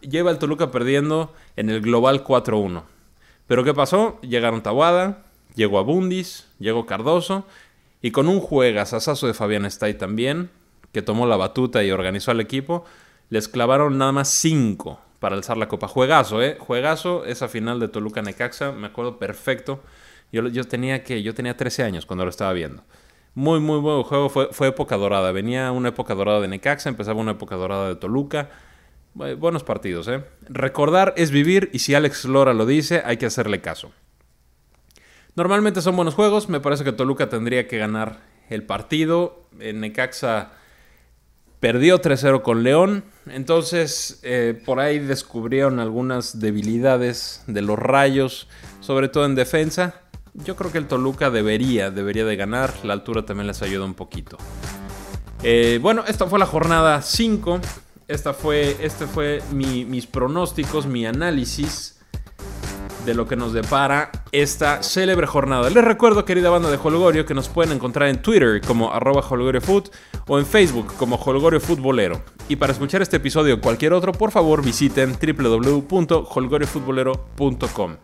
lleva 0.00 0.30
el 0.30 0.38
Toluca 0.38 0.70
perdiendo 0.70 1.34
en 1.56 1.68
el 1.68 1.82
global 1.82 2.24
4-1. 2.24 2.84
Pero 3.46 3.64
¿qué 3.64 3.74
pasó? 3.74 4.18
Llegaron 4.22 4.62
Tabuada, 4.62 5.24
llegó 5.54 5.78
Abundis, 5.78 6.46
llegó 6.58 6.86
Cardoso 6.86 7.46
y 8.00 8.12
con 8.12 8.28
un 8.28 8.40
juegazazazo 8.40 9.26
de 9.26 9.34
Fabián 9.34 9.66
Stay 9.66 9.92
también, 9.92 10.48
que 10.92 11.02
tomó 11.02 11.26
la 11.26 11.36
batuta 11.36 11.82
y 11.82 11.90
organizó 11.90 12.30
al 12.30 12.40
equipo, 12.40 12.84
les 13.28 13.48
clavaron 13.48 13.96
nada 13.98 14.12
más 14.12 14.28
5 14.28 15.00
para 15.20 15.36
alzar 15.36 15.56
la 15.56 15.68
copa. 15.68 15.86
Juegazo, 15.86 16.42
¿eh? 16.42 16.56
Juegazo, 16.58 17.24
esa 17.24 17.48
final 17.48 17.78
de 17.78 17.88
Toluca 17.88 18.22
Necaxa, 18.22 18.72
me 18.72 18.88
acuerdo 18.88 19.18
perfecto. 19.18 19.82
Yo, 20.32 20.48
yo, 20.48 20.64
tenía 20.64 21.04
que, 21.04 21.22
yo 21.22 21.34
tenía 21.34 21.56
13 21.56 21.84
años 21.84 22.06
cuando 22.06 22.24
lo 22.24 22.30
estaba 22.30 22.52
viendo. 22.52 22.82
Muy, 23.34 23.60
muy 23.60 23.78
buen 23.78 24.02
juego, 24.02 24.28
fue, 24.28 24.48
fue 24.52 24.68
época 24.68 24.96
dorada. 24.96 25.30
Venía 25.30 25.70
una 25.72 25.90
época 25.90 26.14
dorada 26.14 26.40
de 26.40 26.48
Necaxa, 26.48 26.88
empezaba 26.88 27.20
una 27.20 27.32
época 27.32 27.56
dorada 27.56 27.88
de 27.88 27.96
Toluca. 27.96 28.50
Buenos 29.14 29.64
partidos, 29.64 30.08
¿eh? 30.08 30.24
Recordar 30.48 31.14
es 31.16 31.30
vivir 31.30 31.68
y 31.72 31.80
si 31.80 31.94
Alex 31.94 32.24
Lora 32.26 32.54
lo 32.54 32.64
dice, 32.64 33.02
hay 33.04 33.16
que 33.16 33.26
hacerle 33.26 33.60
caso. 33.60 33.92
Normalmente 35.34 35.82
son 35.82 35.96
buenos 35.96 36.14
juegos, 36.14 36.48
me 36.48 36.60
parece 36.60 36.84
que 36.84 36.92
Toluca 36.92 37.28
tendría 37.28 37.66
que 37.66 37.78
ganar 37.78 38.20
el 38.48 38.62
partido. 38.62 39.46
En 39.58 39.80
Necaxa 39.80 40.52
Perdió 41.60 42.00
3-0 42.00 42.42
con 42.42 42.62
León. 42.62 43.04
Entonces, 43.26 44.18
eh, 44.22 44.60
por 44.64 44.80
ahí 44.80 44.98
descubrieron 44.98 45.78
algunas 45.78 46.40
debilidades 46.40 47.44
de 47.46 47.60
los 47.60 47.78
rayos, 47.78 48.48
sobre 48.80 49.08
todo 49.08 49.26
en 49.26 49.34
defensa. 49.34 50.00
Yo 50.32 50.56
creo 50.56 50.72
que 50.72 50.78
el 50.78 50.86
Toluca 50.86 51.30
debería, 51.30 51.90
debería 51.90 52.24
de 52.24 52.36
ganar. 52.36 52.72
La 52.82 52.94
altura 52.94 53.26
también 53.26 53.46
les 53.46 53.60
ayuda 53.60 53.84
un 53.84 53.94
poquito. 53.94 54.38
Eh, 55.42 55.78
bueno, 55.82 56.04
esta 56.08 56.26
fue 56.26 56.38
la 56.38 56.46
jornada 56.46 57.02
5. 57.02 57.60
Esta 58.08 58.32
fue, 58.32 58.76
este 58.80 59.06
fue 59.06 59.42
mis 59.52 60.06
pronósticos, 60.06 60.86
mi 60.86 61.04
análisis 61.04 62.00
de 63.04 63.14
lo 63.14 63.26
que 63.26 63.36
nos 63.36 63.52
depara 63.52 64.10
esta 64.32 64.82
célebre 64.82 65.26
jornada. 65.26 65.70
Les 65.70 65.84
recuerdo, 65.84 66.24
querida 66.24 66.50
banda 66.50 66.70
de 66.70 66.78
Holgorio, 66.82 67.24
que 67.24 67.34
nos 67.34 67.48
pueden 67.48 67.72
encontrar 67.72 68.08
en 68.08 68.20
Twitter 68.20 68.60
como 68.60 68.92
arroba 68.92 69.22
holgoriofoot 69.22 69.90
o 70.26 70.38
en 70.38 70.46
Facebook 70.46 70.94
como 70.96 71.16
Holgorio 71.16 71.60
Futbolero. 71.60 72.22
Y 72.48 72.56
para 72.56 72.72
escuchar 72.72 73.02
este 73.02 73.18
episodio 73.18 73.56
o 73.56 73.60
cualquier 73.60 73.92
otro, 73.92 74.12
por 74.12 74.30
favor 74.30 74.64
visiten 74.64 75.18
www.holgoriofutbolero.com. 75.20 77.96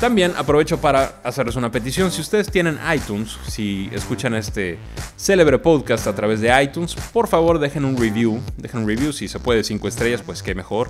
También 0.00 0.32
aprovecho 0.36 0.80
para 0.80 1.20
hacerles 1.22 1.56
una 1.56 1.70
petición. 1.70 2.10
Si 2.10 2.20
ustedes 2.20 2.50
tienen 2.50 2.78
iTunes, 2.94 3.38
si 3.46 3.88
escuchan 3.92 4.34
este 4.34 4.78
célebre 5.16 5.58
podcast 5.58 6.06
a 6.06 6.14
través 6.14 6.40
de 6.40 6.62
iTunes, 6.62 6.94
por 7.12 7.28
favor 7.28 7.58
dejen 7.58 7.84
un 7.84 7.96
review. 7.96 8.40
Dejen 8.56 8.80
un 8.80 8.88
review, 8.88 9.12
si 9.12 9.28
se 9.28 9.38
puede, 9.38 9.64
5 9.64 9.88
estrellas, 9.88 10.22
pues 10.22 10.42
qué 10.42 10.54
mejor. 10.54 10.88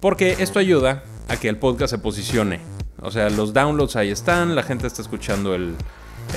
Porque 0.00 0.36
esto 0.40 0.58
ayuda 0.58 1.04
a 1.28 1.36
que 1.36 1.48
el 1.48 1.56
podcast 1.56 1.92
se 1.92 1.98
posicione. 1.98 2.60
O 3.00 3.10
sea, 3.10 3.30
los 3.30 3.52
downloads 3.52 3.96
ahí 3.96 4.10
están, 4.10 4.54
la 4.54 4.62
gente 4.62 4.86
está 4.86 5.02
escuchando 5.02 5.54
el, 5.54 5.74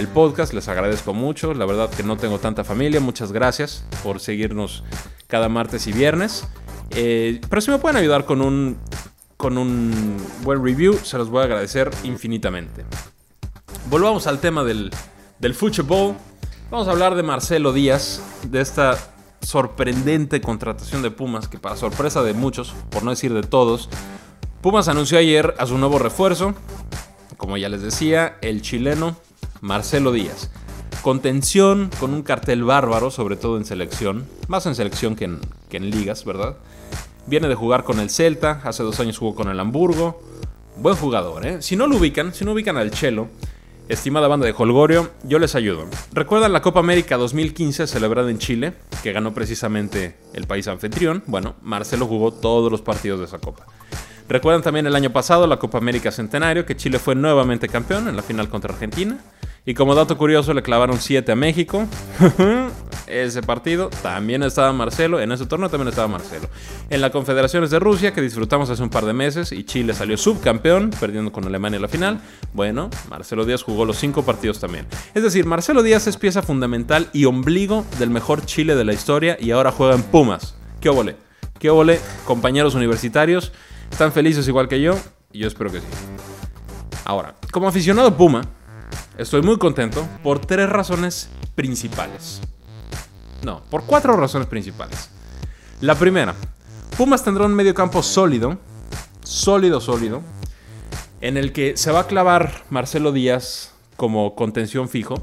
podcast, 0.07 0.53
les 0.53 0.67
agradezco 0.67 1.13
mucho. 1.13 1.53
La 1.53 1.65
verdad 1.65 1.89
que 1.89 2.03
no 2.03 2.17
tengo 2.17 2.39
tanta 2.39 2.63
familia, 2.63 2.99
muchas 2.99 3.31
gracias 3.31 3.85
por 4.03 4.19
seguirnos 4.19 4.83
cada 5.27 5.49
martes 5.49 5.87
y 5.87 5.91
viernes. 5.91 6.47
Eh, 6.91 7.41
pero 7.49 7.61
si 7.61 7.71
me 7.71 7.77
pueden 7.77 7.97
ayudar 7.97 8.25
con 8.25 8.41
un, 8.41 8.77
con 9.37 9.57
un 9.57 10.17
buen 10.41 10.63
review, 10.63 10.97
se 11.03 11.17
los 11.17 11.29
voy 11.29 11.41
a 11.41 11.45
agradecer 11.45 11.91
infinitamente. 12.03 12.85
Volvamos 13.89 14.27
al 14.27 14.39
tema 14.39 14.63
del, 14.63 14.91
del 15.39 15.53
fútbol. 15.53 16.15
Vamos 16.71 16.87
a 16.87 16.91
hablar 16.91 17.15
de 17.15 17.23
Marcelo 17.23 17.73
Díaz, 17.73 18.21
de 18.43 18.61
esta 18.61 18.97
sorprendente 19.41 20.41
contratación 20.41 21.01
de 21.01 21.11
Pumas, 21.11 21.47
que 21.47 21.57
para 21.57 21.75
sorpresa 21.75 22.21
de 22.23 22.33
muchos, 22.33 22.73
por 22.89 23.03
no 23.03 23.11
decir 23.11 23.33
de 23.33 23.43
todos, 23.43 23.89
Pumas 24.61 24.87
anunció 24.87 25.17
ayer 25.17 25.55
a 25.57 25.65
su 25.65 25.77
nuevo 25.77 25.99
refuerzo, 25.99 26.53
como 27.37 27.57
ya 27.57 27.69
les 27.69 27.81
decía, 27.81 28.37
el 28.41 28.61
chileno 28.61 29.15
Marcelo 29.61 30.11
Díaz. 30.11 30.49
Contención 31.01 31.89
con 31.99 32.13
un 32.13 32.23
cartel 32.23 32.63
bárbaro, 32.63 33.11
sobre 33.11 33.35
todo 33.37 33.57
en 33.57 33.65
selección, 33.65 34.27
más 34.47 34.65
en 34.65 34.75
selección 34.75 35.15
que 35.15 35.25
en, 35.25 35.89
ligas, 35.89 36.25
¿verdad? 36.25 36.57
Viene 37.25 37.47
de 37.47 37.55
jugar 37.55 37.83
con 37.83 37.99
el 37.99 38.09
Celta, 38.09 38.61
hace 38.63 38.83
dos 38.83 38.99
años 38.99 39.17
jugó 39.17 39.35
con 39.35 39.49
el 39.49 39.59
Hamburgo. 39.59 40.21
Buen 40.77 40.95
jugador, 40.95 41.45
¿eh? 41.45 41.61
Si 41.61 41.75
no 41.75 41.87
lo 41.87 41.97
ubican, 41.97 42.33
si 42.33 42.43
no 42.43 42.53
ubican 42.53 42.77
al 42.77 42.91
Chelo, 42.91 43.27
estimada 43.87 44.27
banda 44.27 44.45
de 44.45 44.55
Holgorio, 44.57 45.09
yo 45.23 45.39
les 45.39 45.55
ayudo. 45.55 45.85
¿Recuerdan 46.13 46.53
la 46.53 46.61
Copa 46.61 46.79
América 46.79 47.17
2015 47.17 47.87
celebrada 47.87 48.29
en 48.29 48.37
Chile, 48.37 48.73
que 49.03 49.13
ganó 49.13 49.33
precisamente 49.33 50.15
el 50.33 50.47
país 50.47 50.67
anfitrión? 50.67 51.23
Bueno, 51.27 51.55
Marcelo 51.61 52.07
jugó 52.07 52.31
todos 52.33 52.71
los 52.71 52.81
partidos 52.81 53.19
de 53.19 53.25
esa 53.25 53.39
copa. 53.39 53.65
Recuerdan 54.29 54.61
también 54.61 54.85
el 54.85 54.95
año 54.95 55.09
pasado 55.09 55.47
la 55.47 55.57
Copa 55.57 55.79
América 55.79 56.11
Centenario, 56.11 56.63
que 56.63 56.77
Chile 56.77 56.99
fue 56.99 57.15
nuevamente 57.15 57.67
campeón 57.67 58.07
en 58.07 58.15
la 58.15 58.21
final 58.21 58.47
contra 58.47 58.71
Argentina. 58.71 59.17
Y 59.65 59.73
como 59.73 59.95
dato 59.95 60.17
curioso, 60.19 60.53
le 60.53 60.61
clavaron 60.61 60.99
7 60.99 61.31
a 61.31 61.35
México. 61.35 61.87
ese 63.07 63.41
partido 63.41 63.89
también 64.03 64.43
estaba 64.43 64.71
Marcelo. 64.71 65.19
En 65.19 65.31
ese 65.31 65.47
torneo 65.47 65.67
también 65.69 65.87
estaba 65.87 66.07
Marcelo. 66.07 66.47
En 66.91 67.01
la 67.01 67.09
Confederaciones 67.09 67.71
de 67.71 67.79
Rusia, 67.79 68.13
que 68.13 68.21
disfrutamos 68.21 68.69
hace 68.69 68.83
un 68.83 68.91
par 68.91 69.05
de 69.05 69.13
meses, 69.13 69.51
y 69.51 69.63
Chile 69.63 69.95
salió 69.95 70.15
subcampeón, 70.15 70.91
perdiendo 70.91 71.31
con 71.31 71.45
Alemania 71.45 71.79
la 71.79 71.87
final. 71.87 72.21
Bueno, 72.53 72.91
Marcelo 73.09 73.45
Díaz 73.45 73.63
jugó 73.63 73.83
los 73.83 73.97
5 73.97 74.23
partidos 74.25 74.59
también. 74.59 74.85
Es 75.15 75.23
decir, 75.23 75.47
Marcelo 75.47 75.81
Díaz 75.81 76.05
es 76.05 76.17
pieza 76.17 76.43
fundamental 76.43 77.09
y 77.13 77.25
ombligo 77.25 77.83
del 77.97 78.11
mejor 78.11 78.45
Chile 78.45 78.75
de 78.75 78.85
la 78.85 78.93
historia 78.93 79.37
y 79.39 79.49
ahora 79.49 79.71
juega 79.71 79.95
en 79.95 80.03
Pumas. 80.03 80.55
¿Qué 80.79 80.89
óvole? 80.89 81.15
¿Qué 81.57 81.71
óvole, 81.71 81.99
compañeros 82.25 82.75
universitarios? 82.75 83.51
¿Están 83.91 84.11
felices 84.11 84.47
igual 84.47 84.67
que 84.67 84.81
yo? 84.81 84.97
Y 85.31 85.39
yo 85.39 85.47
espero 85.47 85.71
que 85.71 85.79
sí. 85.79 85.85
Ahora, 87.05 87.35
como 87.51 87.67
aficionado 87.67 88.15
Puma, 88.15 88.41
estoy 89.17 89.41
muy 89.41 89.57
contento 89.57 90.07
por 90.23 90.39
tres 90.39 90.69
razones 90.69 91.29
principales. 91.55 92.41
No, 93.43 93.61
por 93.69 93.85
cuatro 93.85 94.15
razones 94.15 94.47
principales. 94.47 95.09
La 95.81 95.95
primera, 95.95 96.35
Pumas 96.97 97.23
tendrá 97.23 97.45
un 97.45 97.53
medio 97.53 97.73
campo 97.73 98.03
sólido, 98.03 98.57
sólido, 99.23 99.79
sólido, 99.79 100.21
en 101.21 101.37
el 101.37 101.53
que 101.53 101.77
se 101.77 101.91
va 101.91 102.01
a 102.01 102.07
clavar 102.07 102.63
Marcelo 102.69 103.11
Díaz 103.11 103.73
como 103.95 104.35
contención 104.35 104.89
fijo. 104.89 105.15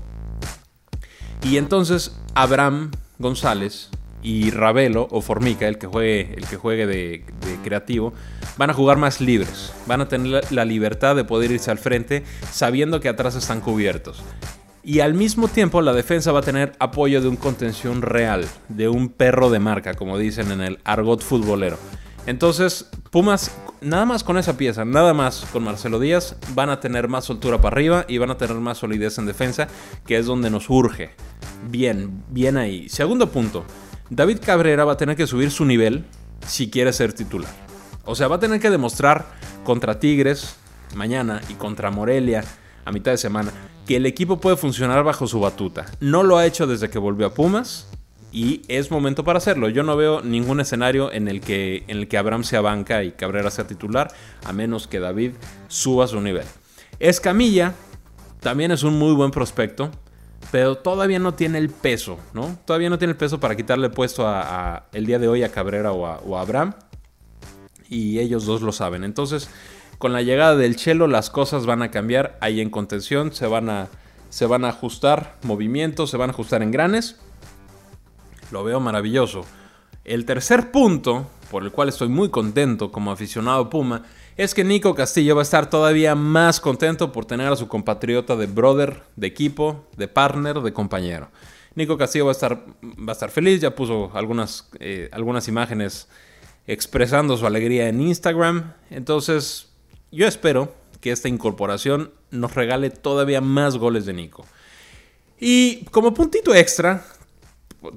Y 1.42 1.58
entonces 1.58 2.16
Abraham 2.34 2.90
González 3.18 3.90
y 4.22 4.50
Ravelo 4.50 5.08
o 5.10 5.20
Formica, 5.20 5.68
el 5.68 5.78
que 5.78 5.86
juegue, 5.86 6.34
el 6.36 6.46
que 6.46 6.56
juegue 6.56 6.86
de, 6.86 7.24
creativo, 7.62 8.12
van 8.56 8.70
a 8.70 8.74
jugar 8.74 8.98
más 8.98 9.20
libres. 9.20 9.72
Van 9.86 10.00
a 10.00 10.08
tener 10.08 10.50
la 10.52 10.64
libertad 10.64 11.16
de 11.16 11.24
poder 11.24 11.50
irse 11.50 11.70
al 11.70 11.78
frente 11.78 12.24
sabiendo 12.50 13.00
que 13.00 13.08
atrás 13.08 13.34
están 13.34 13.60
cubiertos. 13.60 14.22
Y 14.82 15.00
al 15.00 15.14
mismo 15.14 15.48
tiempo 15.48 15.82
la 15.82 15.92
defensa 15.92 16.30
va 16.30 16.40
a 16.40 16.42
tener 16.42 16.72
apoyo 16.78 17.20
de 17.20 17.28
un 17.28 17.36
contención 17.36 18.02
real, 18.02 18.46
de 18.68 18.88
un 18.88 19.08
perro 19.08 19.50
de 19.50 19.58
marca, 19.58 19.94
como 19.94 20.16
dicen 20.16 20.52
en 20.52 20.60
el 20.60 20.78
argot 20.84 21.22
futbolero. 21.22 21.76
Entonces, 22.26 22.88
Pumas, 23.10 23.56
nada 23.80 24.04
más 24.04 24.22
con 24.22 24.36
esa 24.36 24.56
pieza, 24.56 24.84
nada 24.84 25.14
más 25.14 25.46
con 25.52 25.64
Marcelo 25.64 25.98
Díaz, 25.98 26.36
van 26.54 26.70
a 26.70 26.80
tener 26.80 27.08
más 27.08 27.24
soltura 27.24 27.60
para 27.60 27.74
arriba 27.74 28.04
y 28.08 28.18
van 28.18 28.30
a 28.30 28.36
tener 28.36 28.56
más 28.56 28.78
solidez 28.78 29.18
en 29.18 29.26
defensa, 29.26 29.68
que 30.06 30.18
es 30.18 30.26
donde 30.26 30.50
nos 30.50 30.68
urge. 30.68 31.10
Bien, 31.68 32.22
bien 32.28 32.56
ahí. 32.56 32.88
Segundo 32.88 33.30
punto, 33.30 33.64
David 34.10 34.38
Cabrera 34.44 34.84
va 34.84 34.92
a 34.92 34.96
tener 34.96 35.16
que 35.16 35.26
subir 35.26 35.50
su 35.50 35.64
nivel 35.64 36.04
si 36.46 36.70
quiere 36.70 36.92
ser 36.92 37.12
titular. 37.12 37.65
O 38.06 38.14
sea, 38.14 38.28
va 38.28 38.36
a 38.36 38.40
tener 38.40 38.60
que 38.60 38.70
demostrar 38.70 39.26
contra 39.64 40.00
Tigres 40.00 40.56
mañana 40.94 41.40
y 41.48 41.54
contra 41.54 41.90
Morelia 41.90 42.44
a 42.84 42.92
mitad 42.92 43.10
de 43.10 43.18
semana 43.18 43.52
que 43.86 43.96
el 43.96 44.06
equipo 44.06 44.40
puede 44.40 44.56
funcionar 44.56 45.04
bajo 45.04 45.26
su 45.26 45.40
batuta. 45.40 45.86
No 46.00 46.22
lo 46.22 46.38
ha 46.38 46.46
hecho 46.46 46.66
desde 46.66 46.90
que 46.90 46.98
volvió 46.98 47.26
a 47.26 47.34
Pumas 47.34 47.88
y 48.32 48.62
es 48.68 48.90
momento 48.90 49.24
para 49.24 49.38
hacerlo. 49.38 49.68
Yo 49.68 49.82
no 49.82 49.96
veo 49.96 50.22
ningún 50.22 50.60
escenario 50.60 51.12
en 51.12 51.28
el 51.28 51.40
que, 51.40 51.84
en 51.86 51.98
el 51.98 52.08
que 52.08 52.18
Abraham 52.18 52.44
sea 52.44 52.60
banca 52.60 53.04
y 53.04 53.12
Cabrera 53.12 53.50
sea 53.50 53.66
titular, 53.66 54.12
a 54.44 54.52
menos 54.52 54.88
que 54.88 54.98
David 54.98 55.32
suba 55.68 56.06
su 56.06 56.20
nivel. 56.20 56.44
Escamilla 56.98 57.74
también 58.40 58.72
es 58.72 58.82
un 58.82 58.98
muy 58.98 59.14
buen 59.14 59.30
prospecto, 59.30 59.90
pero 60.50 60.76
todavía 60.76 61.18
no 61.18 61.34
tiene 61.34 61.58
el 61.58 61.70
peso, 61.70 62.18
¿no? 62.34 62.58
Todavía 62.64 62.90
no 62.90 62.98
tiene 62.98 63.12
el 63.12 63.16
peso 63.16 63.38
para 63.38 63.56
quitarle 63.56 63.88
puesto 63.88 64.26
a, 64.26 64.86
el 64.92 65.06
día 65.06 65.18
de 65.18 65.28
hoy 65.28 65.44
a 65.44 65.50
Cabrera 65.50 65.92
o 65.92 66.06
a, 66.06 66.18
o 66.18 66.36
a 66.36 66.40
Abraham. 66.40 66.74
Y 67.88 68.18
ellos 68.18 68.46
dos 68.46 68.62
lo 68.62 68.72
saben. 68.72 69.04
Entonces, 69.04 69.48
con 69.98 70.12
la 70.12 70.22
llegada 70.22 70.56
del 70.56 70.76
Chelo 70.76 71.06
las 71.06 71.30
cosas 71.30 71.66
van 71.66 71.82
a 71.82 71.90
cambiar 71.90 72.36
ahí 72.40 72.60
en 72.60 72.70
contención, 72.70 73.32
se 73.32 73.46
van 73.46 73.70
a, 73.70 73.88
se 74.28 74.46
van 74.46 74.64
a 74.64 74.68
ajustar 74.68 75.36
movimientos, 75.42 76.10
se 76.10 76.16
van 76.16 76.30
a 76.30 76.32
ajustar 76.32 76.62
engranes. 76.62 77.16
Lo 78.50 78.62
veo 78.64 78.80
maravilloso. 78.80 79.44
El 80.04 80.24
tercer 80.24 80.70
punto, 80.70 81.26
por 81.50 81.64
el 81.64 81.72
cual 81.72 81.88
estoy 81.88 82.08
muy 82.08 82.28
contento 82.28 82.92
como 82.92 83.10
aficionado 83.10 83.70
Puma, 83.70 84.04
es 84.36 84.54
que 84.54 84.64
Nico 84.64 84.94
Castillo 84.94 85.34
va 85.34 85.40
a 85.40 85.42
estar 85.42 85.70
todavía 85.70 86.14
más 86.14 86.60
contento 86.60 87.10
por 87.10 87.24
tener 87.24 87.50
a 87.50 87.56
su 87.56 87.68
compatriota 87.68 88.36
de 88.36 88.46
brother, 88.46 89.02
de 89.16 89.26
equipo, 89.26 89.86
de 89.96 90.08
partner, 90.08 90.60
de 90.60 90.72
compañero. 90.72 91.30
Nico 91.74 91.96
Castillo 91.96 92.26
va 92.26 92.32
a 92.32 92.32
estar, 92.32 92.64
va 92.82 93.08
a 93.08 93.12
estar 93.12 93.30
feliz, 93.30 93.60
ya 93.60 93.74
puso 93.74 94.10
algunas, 94.14 94.68
eh, 94.78 95.08
algunas 95.12 95.48
imágenes 95.48 96.08
expresando 96.66 97.36
su 97.36 97.46
alegría 97.46 97.88
en 97.88 98.00
Instagram. 98.00 98.72
Entonces, 98.90 99.68
yo 100.10 100.26
espero 100.26 100.74
que 101.00 101.12
esta 101.12 101.28
incorporación 101.28 102.10
nos 102.30 102.54
regale 102.54 102.90
todavía 102.90 103.40
más 103.40 103.76
goles 103.76 104.06
de 104.06 104.12
Nico. 104.12 104.46
Y 105.38 105.84
como 105.86 106.14
puntito 106.14 106.54
extra, 106.54 107.04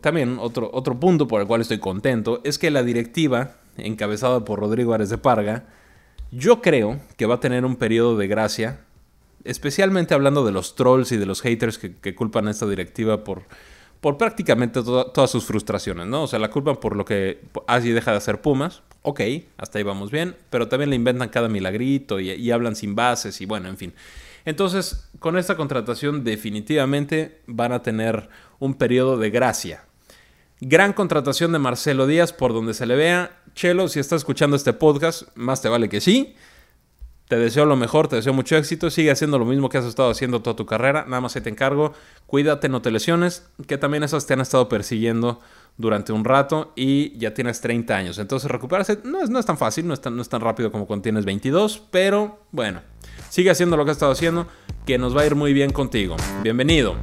también 0.01 0.37
otro, 0.39 0.69
otro 0.73 0.99
punto 0.99 1.27
por 1.27 1.41
el 1.41 1.47
cual 1.47 1.61
estoy 1.61 1.79
contento, 1.79 2.41
es 2.43 2.57
que 2.57 2.71
la 2.71 2.83
directiva, 2.83 3.55
encabezada 3.77 4.43
por 4.45 4.59
Rodrigo 4.59 4.93
Ares 4.93 5.09
de 5.09 5.17
Parga, 5.17 5.65
yo 6.31 6.61
creo 6.61 6.99
que 7.17 7.25
va 7.25 7.35
a 7.35 7.39
tener 7.39 7.65
un 7.65 7.75
periodo 7.75 8.17
de 8.17 8.27
gracia, 8.27 8.81
especialmente 9.43 10.13
hablando 10.13 10.45
de 10.45 10.51
los 10.51 10.75
trolls 10.75 11.11
y 11.11 11.17
de 11.17 11.25
los 11.25 11.41
haters 11.41 11.77
que, 11.77 12.15
culpan 12.15 12.47
a 12.47 12.51
esta 12.51 12.67
directiva 12.67 13.23
por, 13.23 13.43
por 14.01 14.17
prácticamente 14.17 14.81
todas 14.81 15.29
sus 15.29 15.45
frustraciones, 15.45 16.07
¿no? 16.07 16.23
O 16.23 16.27
sea, 16.27 16.39
la 16.39 16.49
culpan 16.49 16.77
por 16.77 16.95
lo 16.95 17.03
que 17.03 17.41
así 17.67 17.91
deja 17.91 18.11
de 18.11 18.17
hacer 18.17 18.41
Pumas, 18.41 18.81
ok, 19.01 19.21
hasta 19.57 19.77
ahí 19.77 19.83
vamos 19.83 20.11
bien, 20.11 20.35
pero 20.49 20.67
también 20.67 20.89
le 20.89 20.95
inventan 20.95 21.29
cada 21.29 21.49
milagrito 21.49 22.19
y, 22.19 22.51
hablan 22.51 22.75
sin 22.75 22.95
bases 22.95 23.41
y 23.41 23.45
bueno, 23.45 23.67
en 23.67 23.77
fin. 23.77 23.93
Entonces, 24.45 25.09
con 25.19 25.37
esta 25.37 25.57
contratación 25.57 26.23
definitivamente 26.23 27.41
van 27.45 27.73
a 27.73 27.81
tener 27.81 28.29
un 28.59 28.73
periodo 28.73 29.17
de 29.17 29.29
gracia. 29.29 29.83
Gran 30.61 30.93
contratación 30.93 31.51
de 31.51 31.59
Marcelo 31.59 32.07
Díaz 32.07 32.33
por 32.33 32.53
donde 32.53 32.73
se 32.73 32.85
le 32.85 32.95
vea. 32.95 33.41
Chelo, 33.53 33.87
si 33.87 33.99
estás 33.99 34.21
escuchando 34.21 34.55
este 34.55 34.73
podcast, 34.73 35.23
más 35.35 35.61
te 35.61 35.69
vale 35.69 35.89
que 35.89 36.01
sí. 36.01 36.35
Te 37.29 37.37
deseo 37.37 37.67
lo 37.67 37.75
mejor, 37.75 38.07
te 38.07 38.15
deseo 38.15 38.33
mucho 38.33 38.57
éxito. 38.57 38.89
Sigue 38.89 39.11
haciendo 39.11 39.37
lo 39.37 39.45
mismo 39.45 39.69
que 39.69 39.77
has 39.77 39.85
estado 39.85 40.09
haciendo 40.09 40.41
toda 40.41 40.55
tu 40.55 40.65
carrera. 40.65 41.05
Nada 41.07 41.21
más 41.21 41.35
ahí 41.35 41.43
te 41.43 41.51
encargo. 41.51 41.93
Cuídate, 42.25 42.69
no 42.69 42.81
te 42.81 42.89
lesiones. 42.89 43.47
Que 43.67 43.77
también 43.77 44.01
esas 44.01 44.25
te 44.25 44.33
han 44.33 44.41
estado 44.41 44.67
persiguiendo 44.67 45.39
durante 45.77 46.11
un 46.11 46.25
rato 46.25 46.73
y 46.75 47.15
ya 47.19 47.35
tienes 47.35 47.61
30 47.61 47.95
años. 47.95 48.17
Entonces 48.17 48.49
recuperarse 48.49 48.97
no 49.03 49.21
es, 49.21 49.29
no 49.29 49.37
es 49.37 49.45
tan 49.45 49.59
fácil, 49.59 49.85
no 49.85 49.93
es 49.93 50.01
tan, 50.01 50.15
no 50.15 50.23
es 50.23 50.27
tan 50.27 50.41
rápido 50.41 50.71
como 50.71 50.87
cuando 50.87 51.03
tienes 51.03 51.23
22. 51.23 51.83
Pero 51.91 52.39
bueno, 52.51 52.81
sigue 53.29 53.51
haciendo 53.51 53.77
lo 53.77 53.85
que 53.85 53.91
has 53.91 53.97
estado 53.97 54.11
haciendo. 54.11 54.47
Que 54.87 54.97
nos 54.97 55.15
va 55.15 55.21
a 55.21 55.27
ir 55.27 55.35
muy 55.35 55.53
bien 55.53 55.71
contigo. 55.71 56.15
Bienvenido. 56.41 56.95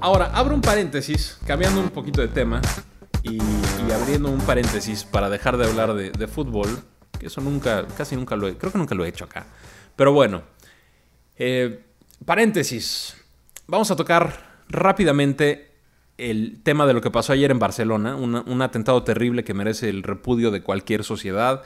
Ahora, 0.00 0.32
abro 0.34 0.52
un 0.52 0.62
paréntesis, 0.62 1.38
cambiando 1.46 1.80
un 1.80 1.90
poquito 1.90 2.22
de 2.22 2.26
tema. 2.26 2.60
Y, 3.22 3.38
abriendo 3.92 4.30
un 4.30 4.40
paréntesis 4.40 5.04
para 5.04 5.30
dejar 5.30 5.58
de 5.58 5.64
hablar 5.64 5.94
de 5.94 6.26
fútbol 6.26 6.68
eso 7.24 7.40
nunca, 7.40 7.86
casi 7.96 8.16
nunca 8.16 8.36
lo 8.36 8.48
he, 8.48 8.56
creo 8.56 8.72
que 8.72 8.78
nunca 8.78 8.94
lo 8.94 9.04
he 9.04 9.08
hecho 9.08 9.24
acá. 9.24 9.46
Pero 9.96 10.12
bueno, 10.12 10.42
eh, 11.36 11.84
paréntesis. 12.24 13.16
Vamos 13.66 13.90
a 13.90 13.96
tocar 13.96 14.62
rápidamente 14.68 15.72
el 16.16 16.62
tema 16.62 16.86
de 16.86 16.92
lo 16.92 17.00
que 17.00 17.10
pasó 17.10 17.32
ayer 17.32 17.50
en 17.50 17.58
Barcelona, 17.58 18.14
un 18.14 18.62
atentado 18.62 19.02
terrible 19.02 19.42
que 19.42 19.54
merece 19.54 19.88
el 19.88 20.02
repudio 20.02 20.50
de 20.50 20.62
cualquier 20.62 21.02
sociedad. 21.02 21.62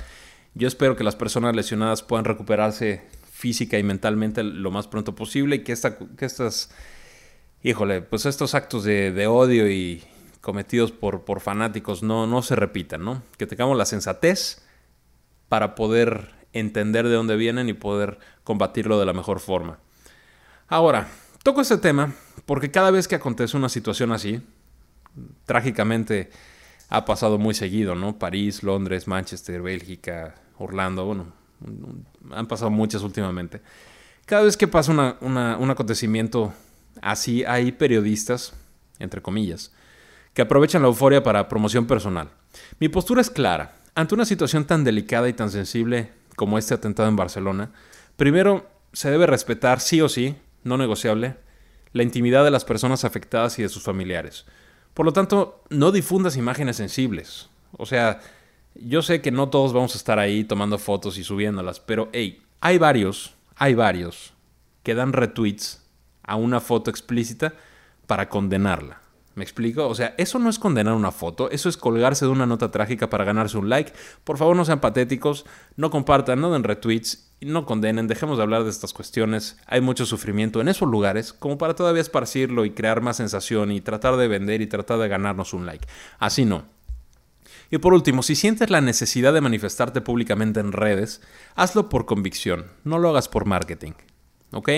Yo 0.54 0.68
espero 0.68 0.96
que 0.96 1.04
las 1.04 1.16
personas 1.16 1.54
lesionadas 1.54 2.02
puedan 2.02 2.24
recuperarse 2.24 3.06
física 3.30 3.78
y 3.78 3.82
mentalmente 3.82 4.42
lo 4.42 4.70
más 4.70 4.88
pronto 4.88 5.14
posible 5.14 5.56
y 5.56 5.58
que, 5.64 5.72
esta, 5.72 5.98
que 5.98 6.24
estas, 6.24 6.70
híjole, 7.62 8.00
pues 8.00 8.26
estos 8.26 8.54
actos 8.54 8.84
de, 8.84 9.26
odio 9.26 9.70
y 9.70 10.02
cometidos 10.40 10.92
por, 10.92 11.24
por 11.24 11.40
fanáticos 11.40 12.02
no, 12.02 12.26
no 12.26 12.42
se 12.42 12.56
repitan, 12.56 13.04
¿no? 13.04 13.22
Que 13.36 13.46
tengamos 13.46 13.76
la 13.76 13.84
sensatez 13.84 14.62
para 15.48 15.74
poder 15.74 16.34
entender 16.52 17.06
de 17.06 17.14
dónde 17.14 17.36
vienen 17.36 17.68
y 17.68 17.74
poder 17.74 18.18
combatirlo 18.44 18.98
de 18.98 19.06
la 19.06 19.12
mejor 19.12 19.40
forma. 19.40 19.78
Ahora, 20.68 21.08
toco 21.42 21.60
este 21.60 21.78
tema 21.78 22.12
porque 22.46 22.70
cada 22.70 22.90
vez 22.90 23.08
que 23.08 23.14
acontece 23.14 23.56
una 23.56 23.68
situación 23.68 24.12
así, 24.12 24.40
trágicamente 25.44 26.30
ha 26.88 27.04
pasado 27.04 27.38
muy 27.38 27.54
seguido, 27.54 27.94
¿no? 27.94 28.18
París, 28.18 28.62
Londres, 28.62 29.06
Manchester, 29.06 29.60
Bélgica, 29.60 30.34
Orlando, 30.58 31.04
bueno, 31.04 31.32
han 32.30 32.46
pasado 32.46 32.70
muchas 32.70 33.02
últimamente. 33.02 33.60
Cada 34.24 34.42
vez 34.42 34.56
que 34.56 34.68
pasa 34.68 35.16
un 35.20 35.70
acontecimiento 35.70 36.52
así, 37.00 37.44
hay 37.44 37.72
periodistas, 37.72 38.54
entre 38.98 39.22
comillas, 39.22 39.72
que 40.34 40.42
aprovechan 40.42 40.82
la 40.82 40.88
euforia 40.88 41.22
para 41.22 41.48
promoción 41.48 41.86
personal. 41.86 42.30
Mi 42.78 42.88
postura 42.88 43.20
es 43.20 43.30
clara. 43.30 43.74
Ante 43.98 44.14
una 44.14 44.24
situación 44.24 44.64
tan 44.64 44.84
delicada 44.84 45.28
y 45.28 45.32
tan 45.32 45.50
sensible 45.50 46.12
como 46.36 46.56
este 46.56 46.72
atentado 46.72 47.08
en 47.08 47.16
Barcelona, 47.16 47.72
primero 48.16 48.70
se 48.92 49.10
debe 49.10 49.26
respetar 49.26 49.80
sí 49.80 50.00
o 50.00 50.08
sí, 50.08 50.36
no 50.62 50.78
negociable, 50.78 51.34
la 51.92 52.04
intimidad 52.04 52.44
de 52.44 52.52
las 52.52 52.64
personas 52.64 53.04
afectadas 53.04 53.58
y 53.58 53.62
de 53.62 53.68
sus 53.68 53.82
familiares. 53.82 54.46
Por 54.94 55.04
lo 55.04 55.12
tanto, 55.12 55.64
no 55.70 55.90
difundas 55.90 56.36
imágenes 56.36 56.76
sensibles. 56.76 57.48
O 57.76 57.86
sea, 57.86 58.20
yo 58.76 59.02
sé 59.02 59.20
que 59.20 59.32
no 59.32 59.48
todos 59.48 59.72
vamos 59.72 59.96
a 59.96 59.98
estar 59.98 60.20
ahí 60.20 60.44
tomando 60.44 60.78
fotos 60.78 61.18
y 61.18 61.24
subiéndolas, 61.24 61.80
pero 61.80 62.08
hey, 62.12 62.40
hay 62.60 62.78
varios, 62.78 63.34
hay 63.56 63.74
varios 63.74 64.32
que 64.84 64.94
dan 64.94 65.12
retweets 65.12 65.84
a 66.22 66.36
una 66.36 66.60
foto 66.60 66.88
explícita 66.88 67.52
para 68.06 68.28
condenarla. 68.28 69.00
¿Me 69.38 69.44
explico? 69.44 69.86
O 69.86 69.94
sea, 69.94 70.16
eso 70.18 70.40
no 70.40 70.50
es 70.50 70.58
condenar 70.58 70.94
una 70.94 71.12
foto, 71.12 71.48
eso 71.52 71.68
es 71.68 71.76
colgarse 71.76 72.24
de 72.24 72.32
una 72.32 72.44
nota 72.44 72.72
trágica 72.72 73.08
para 73.08 73.22
ganarse 73.22 73.56
un 73.56 73.68
like. 73.68 73.92
Por 74.24 74.36
favor, 74.36 74.56
no 74.56 74.64
sean 74.64 74.80
patéticos, 74.80 75.46
no 75.76 75.90
compartan, 75.90 76.40
no 76.40 76.50
den 76.50 76.64
retweets, 76.64 77.30
no 77.40 77.64
condenen, 77.64 78.08
dejemos 78.08 78.36
de 78.36 78.42
hablar 78.42 78.64
de 78.64 78.70
estas 78.70 78.92
cuestiones. 78.92 79.56
Hay 79.68 79.80
mucho 79.80 80.06
sufrimiento 80.06 80.60
en 80.60 80.66
esos 80.66 80.88
lugares 80.88 81.32
como 81.32 81.56
para 81.56 81.76
todavía 81.76 82.02
esparcirlo 82.02 82.64
y 82.64 82.72
crear 82.72 83.00
más 83.00 83.18
sensación 83.18 83.70
y 83.70 83.80
tratar 83.80 84.16
de 84.16 84.26
vender 84.26 84.60
y 84.60 84.66
tratar 84.66 84.98
de 84.98 85.06
ganarnos 85.06 85.54
un 85.54 85.66
like. 85.66 85.86
Así 86.18 86.44
no. 86.44 86.64
Y 87.70 87.78
por 87.78 87.94
último, 87.94 88.24
si 88.24 88.34
sientes 88.34 88.70
la 88.70 88.80
necesidad 88.80 89.32
de 89.32 89.40
manifestarte 89.40 90.00
públicamente 90.00 90.58
en 90.58 90.72
redes, 90.72 91.22
hazlo 91.54 91.88
por 91.88 92.06
convicción, 92.06 92.66
no 92.82 92.98
lo 92.98 93.10
hagas 93.10 93.28
por 93.28 93.44
marketing. 93.44 93.92
¿Ok? 94.50 94.68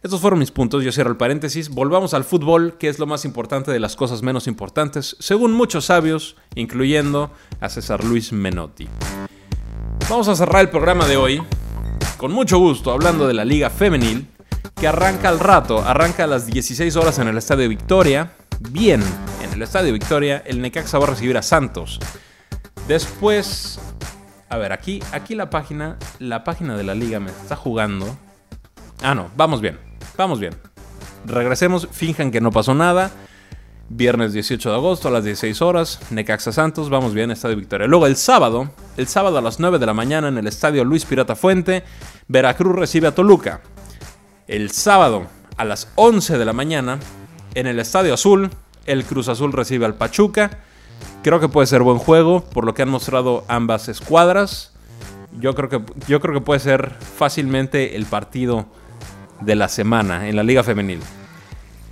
Estos 0.00 0.20
fueron 0.20 0.38
mis 0.38 0.52
puntos, 0.52 0.84
yo 0.84 0.92
cierro 0.92 1.10
el 1.10 1.16
paréntesis. 1.16 1.70
Volvamos 1.70 2.14
al 2.14 2.22
fútbol, 2.22 2.78
que 2.78 2.88
es 2.88 3.00
lo 3.00 3.06
más 3.06 3.24
importante 3.24 3.72
de 3.72 3.80
las 3.80 3.96
cosas 3.96 4.22
menos 4.22 4.46
importantes, 4.46 5.16
según 5.18 5.52
muchos 5.52 5.86
sabios, 5.86 6.36
incluyendo 6.54 7.32
a 7.60 7.68
César 7.68 8.04
Luis 8.04 8.32
Menotti. 8.32 8.88
Vamos 10.08 10.28
a 10.28 10.36
cerrar 10.36 10.62
el 10.62 10.70
programa 10.70 11.06
de 11.08 11.16
hoy 11.16 11.42
con 12.16 12.32
mucho 12.32 12.58
gusto 12.58 12.92
hablando 12.92 13.26
de 13.26 13.34
la 13.34 13.44
Liga 13.44 13.70
Femenil, 13.70 14.28
que 14.76 14.86
arranca 14.86 15.28
al 15.28 15.40
rato, 15.40 15.84
arranca 15.84 16.24
a 16.24 16.26
las 16.28 16.46
16 16.46 16.94
horas 16.94 17.18
en 17.18 17.26
el 17.26 17.36
Estadio 17.36 17.68
Victoria. 17.68 18.32
Bien, 18.70 19.02
en 19.42 19.52
el 19.52 19.62
Estadio 19.62 19.92
Victoria, 19.92 20.42
el 20.46 20.60
Necaxa 20.60 20.98
va 20.98 21.06
a 21.06 21.10
recibir 21.10 21.36
a 21.36 21.42
Santos. 21.42 21.98
Después, 22.86 23.80
a 24.48 24.56
ver, 24.58 24.72
aquí, 24.72 25.02
aquí 25.10 25.34
la 25.34 25.50
página, 25.50 25.96
la 26.20 26.44
página 26.44 26.76
de 26.76 26.84
la 26.84 26.94
liga 26.94 27.18
me 27.18 27.30
está 27.30 27.56
jugando. 27.56 28.16
Ah, 29.02 29.14
no, 29.14 29.30
vamos 29.36 29.60
bien. 29.60 29.87
Vamos 30.18 30.40
bien. 30.40 30.52
regresemos, 31.26 31.86
finjan 31.92 32.32
que 32.32 32.40
no 32.40 32.50
pasó 32.50 32.74
nada. 32.74 33.12
Viernes 33.88 34.32
18 34.32 34.68
de 34.68 34.74
agosto 34.74 35.06
a 35.06 35.12
las 35.12 35.22
16 35.22 35.62
horas, 35.62 36.00
Necaxa 36.10 36.50
Santos, 36.50 36.90
vamos 36.90 37.14
bien, 37.14 37.30
Estadio 37.30 37.54
Victoria. 37.54 37.86
Luego 37.86 38.04
el 38.08 38.16
sábado, 38.16 38.68
el 38.96 39.06
sábado 39.06 39.38
a 39.38 39.40
las 39.40 39.60
9 39.60 39.78
de 39.78 39.86
la 39.86 39.94
mañana 39.94 40.26
en 40.26 40.36
el 40.36 40.48
Estadio 40.48 40.84
Luis 40.84 41.04
Pirata 41.04 41.36
Fuente, 41.36 41.84
Veracruz 42.26 42.74
recibe 42.74 43.06
a 43.06 43.14
Toluca. 43.14 43.60
El 44.48 44.72
sábado 44.72 45.28
a 45.56 45.64
las 45.64 45.88
11 45.94 46.36
de 46.36 46.44
la 46.44 46.52
mañana 46.52 46.98
en 47.54 47.68
el 47.68 47.78
Estadio 47.78 48.12
Azul, 48.12 48.50
el 48.86 49.04
Cruz 49.04 49.28
Azul 49.28 49.52
recibe 49.52 49.86
al 49.86 49.94
Pachuca. 49.94 50.58
Creo 51.22 51.38
que 51.38 51.48
puede 51.48 51.68
ser 51.68 51.82
buen 51.82 51.98
juego 51.98 52.42
por 52.42 52.64
lo 52.64 52.74
que 52.74 52.82
han 52.82 52.88
mostrado 52.88 53.44
ambas 53.46 53.88
escuadras. 53.88 54.72
Yo 55.38 55.54
creo 55.54 55.68
que, 55.68 55.80
yo 56.08 56.20
creo 56.20 56.34
que 56.34 56.44
puede 56.44 56.58
ser 56.58 56.96
fácilmente 57.16 57.94
el 57.94 58.04
partido 58.04 58.66
de 59.40 59.54
la 59.54 59.68
semana 59.68 60.28
en 60.28 60.36
la 60.36 60.42
Liga 60.42 60.62
Femenil. 60.62 61.00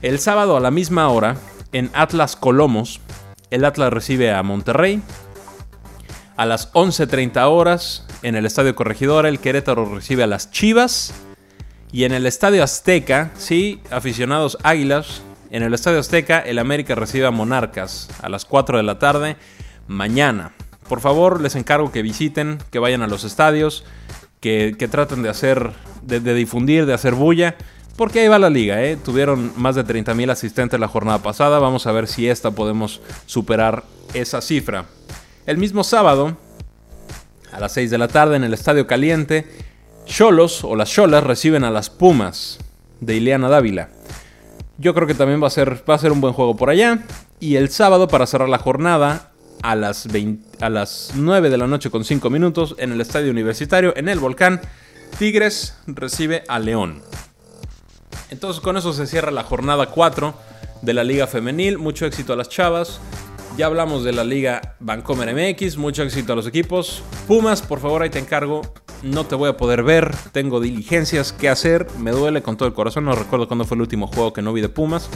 El 0.03 0.19
sábado 0.19 0.57
a 0.57 0.61
la 0.61 0.71
misma 0.71 1.09
hora, 1.09 1.37
en 1.73 1.91
Atlas 1.95 2.37
Colomos, 2.37 3.01
el 3.51 3.65
Atlas 3.65 3.93
recibe 3.93 4.33
a 4.33 4.43
Monterrey. 4.43 5.03
A 6.37 6.45
las 6.45 6.73
11.30 6.75 7.49
horas, 7.49 8.07
en 8.23 8.37
el 8.37 8.45
Estadio 8.45 8.75
Corregidora, 8.75 9.29
el 9.29 9.41
Querétaro 9.41 9.95
recibe 9.95 10.23
a 10.23 10.27
las 10.27 10.51
Chivas. 10.51 11.15
Y 11.93 12.05
en 12.05 12.13
el 12.13 12.27
Estadio 12.27 12.63
Azteca, 12.63 13.31
sí, 13.37 13.81
aficionados 13.91 14.59
Águilas, 14.63 15.23
en 15.51 15.63
el 15.63 15.73
Estadio 15.73 16.01
Azteca, 16.01 16.41
el 16.41 16.59
América 16.59 16.95
recibe 16.95 17.27
a 17.27 17.31
Monarcas 17.31 18.09
a 18.21 18.29
las 18.29 18.45
4 18.45 18.77
de 18.77 18.83
la 18.83 18.99
tarde 18.99 19.37
mañana. 19.87 20.53
Por 20.89 21.01
favor, 21.01 21.41
les 21.41 21.55
encargo 21.55 21.93
que 21.93 22.03
visiten, 22.03 22.59
que 22.71 22.79
vayan 22.79 23.03
a 23.03 23.07
los 23.07 23.25
estadios, 23.25 23.85
que, 24.41 24.89
traten 24.91 25.23
de 25.23 25.29
hacer, 25.29 25.73
de, 26.03 26.35
difundir, 26.35 26.87
de 26.87 26.95
hacer 26.95 27.15
bulla. 27.15 27.57
Porque 27.97 28.21
ahí 28.21 28.29
va 28.29 28.39
la 28.39 28.51
liga, 28.51 28.83
¿eh? 28.85 28.97
Tuvieron 28.97 29.53
más 29.57 29.75
de 29.75 29.85
30.000 29.85 30.31
asistentes 30.31 30.79
la 30.79 30.89
jornada 30.89 31.19
pasada. 31.19 31.59
Vamos 31.59 31.87
a 31.87 31.93
ver 31.93 32.07
si 32.07 32.29
esta 32.29 32.51
podemos 32.51 33.01
superar 33.25 33.85
esa 34.13 34.43
cifra. 34.43 34.85
El 35.47 35.57
mismo 35.57 35.83
sábado, 35.83 36.37
a 37.53 37.61
las 37.61 37.73
6 37.73 37.91
de 37.91 37.99
la 37.99 38.09
tarde, 38.09 38.37
en 38.37 38.45
el 38.45 38.53
Estadio 38.53 38.87
Caliente, 38.87 39.47
Cholos 40.05 40.63
o 40.63 40.77
las 40.77 40.91
Cholas 40.91 41.25
reciben 41.25 41.65
a 41.65 41.71
las 41.71 41.89
Pumas 41.89 42.59
de 43.01 43.17
Ileana 43.17 43.49
Dávila. 43.49 43.89
Yo 44.79 44.95
creo 44.95 45.07
que 45.07 45.15
también 45.15 45.43
va 45.43 45.47
a, 45.47 45.51
ser, 45.51 45.83
va 45.89 45.95
a 45.95 45.99
ser 45.99 46.13
un 46.13 46.21
buen 46.21 46.35
juego 46.35 46.55
por 46.55 46.69
allá. 46.69 47.01
Y 47.41 47.57
el 47.57 47.71
sábado, 47.71 48.09
para 48.09 48.27
cerrar 48.27 48.49
la 48.49 48.59
jornada, 48.59 49.33
a 49.63 49.75
las, 49.75 50.09
a 50.61 50.71
las 50.71 51.13
9 51.15 51.51
de 51.51 51.59
la 51.59 51.67
noche 51.67 51.91
con 51.91 52.05
5 52.05 52.31
minutos, 52.31 52.75
en 52.79 52.93
el 52.93 53.01
Estadio 53.01 53.31
Universitario, 53.31 53.95
en 53.97 54.09
el 54.09 54.19
Volcán, 54.19 54.61
Tigres 55.19 55.75
recibe 55.87 56.45
a 56.49 56.59
León. 56.59 57.03
Entonces 58.31 58.61
con 58.61 58.77
eso 58.77 58.93
se 58.93 59.07
cierra 59.07 59.31
la 59.31 59.45
jornada 59.45 59.87
4 59.87 60.35
de 60.83 60.95
la 60.95 61.05
Liga 61.05 61.27
Femenil. 61.27 61.79
Mucho 61.79 62.07
éxito 62.07 62.33
a 62.33 62.37
las 62.37 62.49
chavas. 62.49 63.01
Ya 63.57 63.67
hablamos 63.67 64.05
de 64.05 64.13
la 64.13 64.25
Liga 64.25 64.77
Bancomer 64.81 65.35
MX. 65.35 65.79
Mucho 65.79 66.03
éxito 66.03 66.35
a 66.35 66.37
los 66.37 66.47
equipos. 66.47 67.03
Pumas, 67.27 67.63
por 67.63 67.81
favor, 67.81 68.03
ahí 68.03 68.11
te 68.11 68.19
encargo. 68.19 68.63
No 69.03 69.25
te 69.27 69.35
voy 69.35 69.49
a 69.49 69.57
poder 69.57 69.83
ver. 69.83 70.15
Tengo 70.33 70.61
diligencias 70.61 71.33
que 71.33 71.49
hacer. 71.49 71.87
Me 71.99 72.11
duele 72.11 72.43
con 72.43 72.57
todo 72.57 72.69
el 72.69 72.75
corazón. 72.75 73.05
No 73.05 73.15
recuerdo 73.15 73.47
cuándo 73.49 73.65
fue 73.65 73.77
el 73.77 73.83
último 73.83 74.09
juego 74.09 74.33
que 74.33 74.43
no 74.43 74.53
vi 74.53 74.61
de 74.61 74.69
Pumas. 74.69 75.09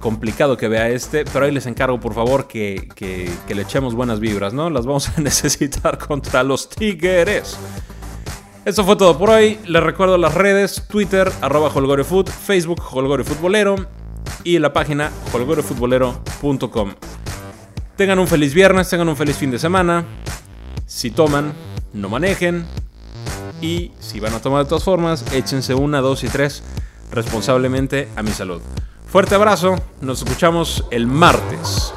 Complicado 0.00 0.56
que 0.56 0.66
vea 0.66 0.88
este. 0.88 1.24
Pero 1.24 1.44
ahí 1.44 1.52
les 1.52 1.66
encargo, 1.66 2.00
por 2.00 2.14
favor, 2.14 2.48
que, 2.48 2.88
le 3.48 3.62
echemos 3.62 3.94
buenas 3.94 4.18
vibras, 4.18 4.52
¿no? 4.52 4.70
Las 4.70 4.86
vamos 4.86 5.08
a 5.10 5.20
necesitar 5.20 5.98
contra 5.98 6.42
los 6.42 6.68
Tigres. 6.68 7.56
Eso 8.64 8.84
fue 8.84 8.96
todo 8.96 9.16
por 9.18 9.30
hoy. 9.30 9.58
Les 9.66 9.82
recuerdo 9.82 10.18
las 10.18 10.34
redes: 10.34 10.86
Twitter, 10.88 11.30
arroba 11.42 11.70
holgorefoot, 11.70 12.28
Facebook, 12.30 12.82
holgorefutbolero 12.90 13.76
y 14.42 14.58
la 14.58 14.72
página 14.72 15.10
holgorefutbolero.com. 15.32 16.94
Tengan 17.96 18.18
un 18.18 18.26
feliz 18.26 18.54
viernes, 18.54 18.88
tengan 18.88 19.08
un 19.08 19.16
feliz 19.16 19.36
fin 19.36 19.50
de 19.50 19.58
semana. 19.58 20.04
Si 20.86 21.10
toman, 21.10 21.52
no 21.92 22.08
manejen. 22.08 22.64
Y 23.60 23.92
si 24.00 24.20
van 24.20 24.32
a 24.32 24.40
tomar 24.40 24.64
de 24.64 24.68
todas 24.70 24.84
formas, 24.84 25.24
échense 25.34 25.74
una, 25.74 26.00
dos 26.00 26.24
y 26.24 26.28
tres 26.28 26.62
responsablemente 27.12 28.08
a 28.16 28.22
mi 28.22 28.30
salud. 28.30 28.62
Fuerte 29.10 29.34
abrazo, 29.34 29.74
nos 30.00 30.22
escuchamos 30.22 30.84
el 30.92 31.08
martes. 31.08 31.92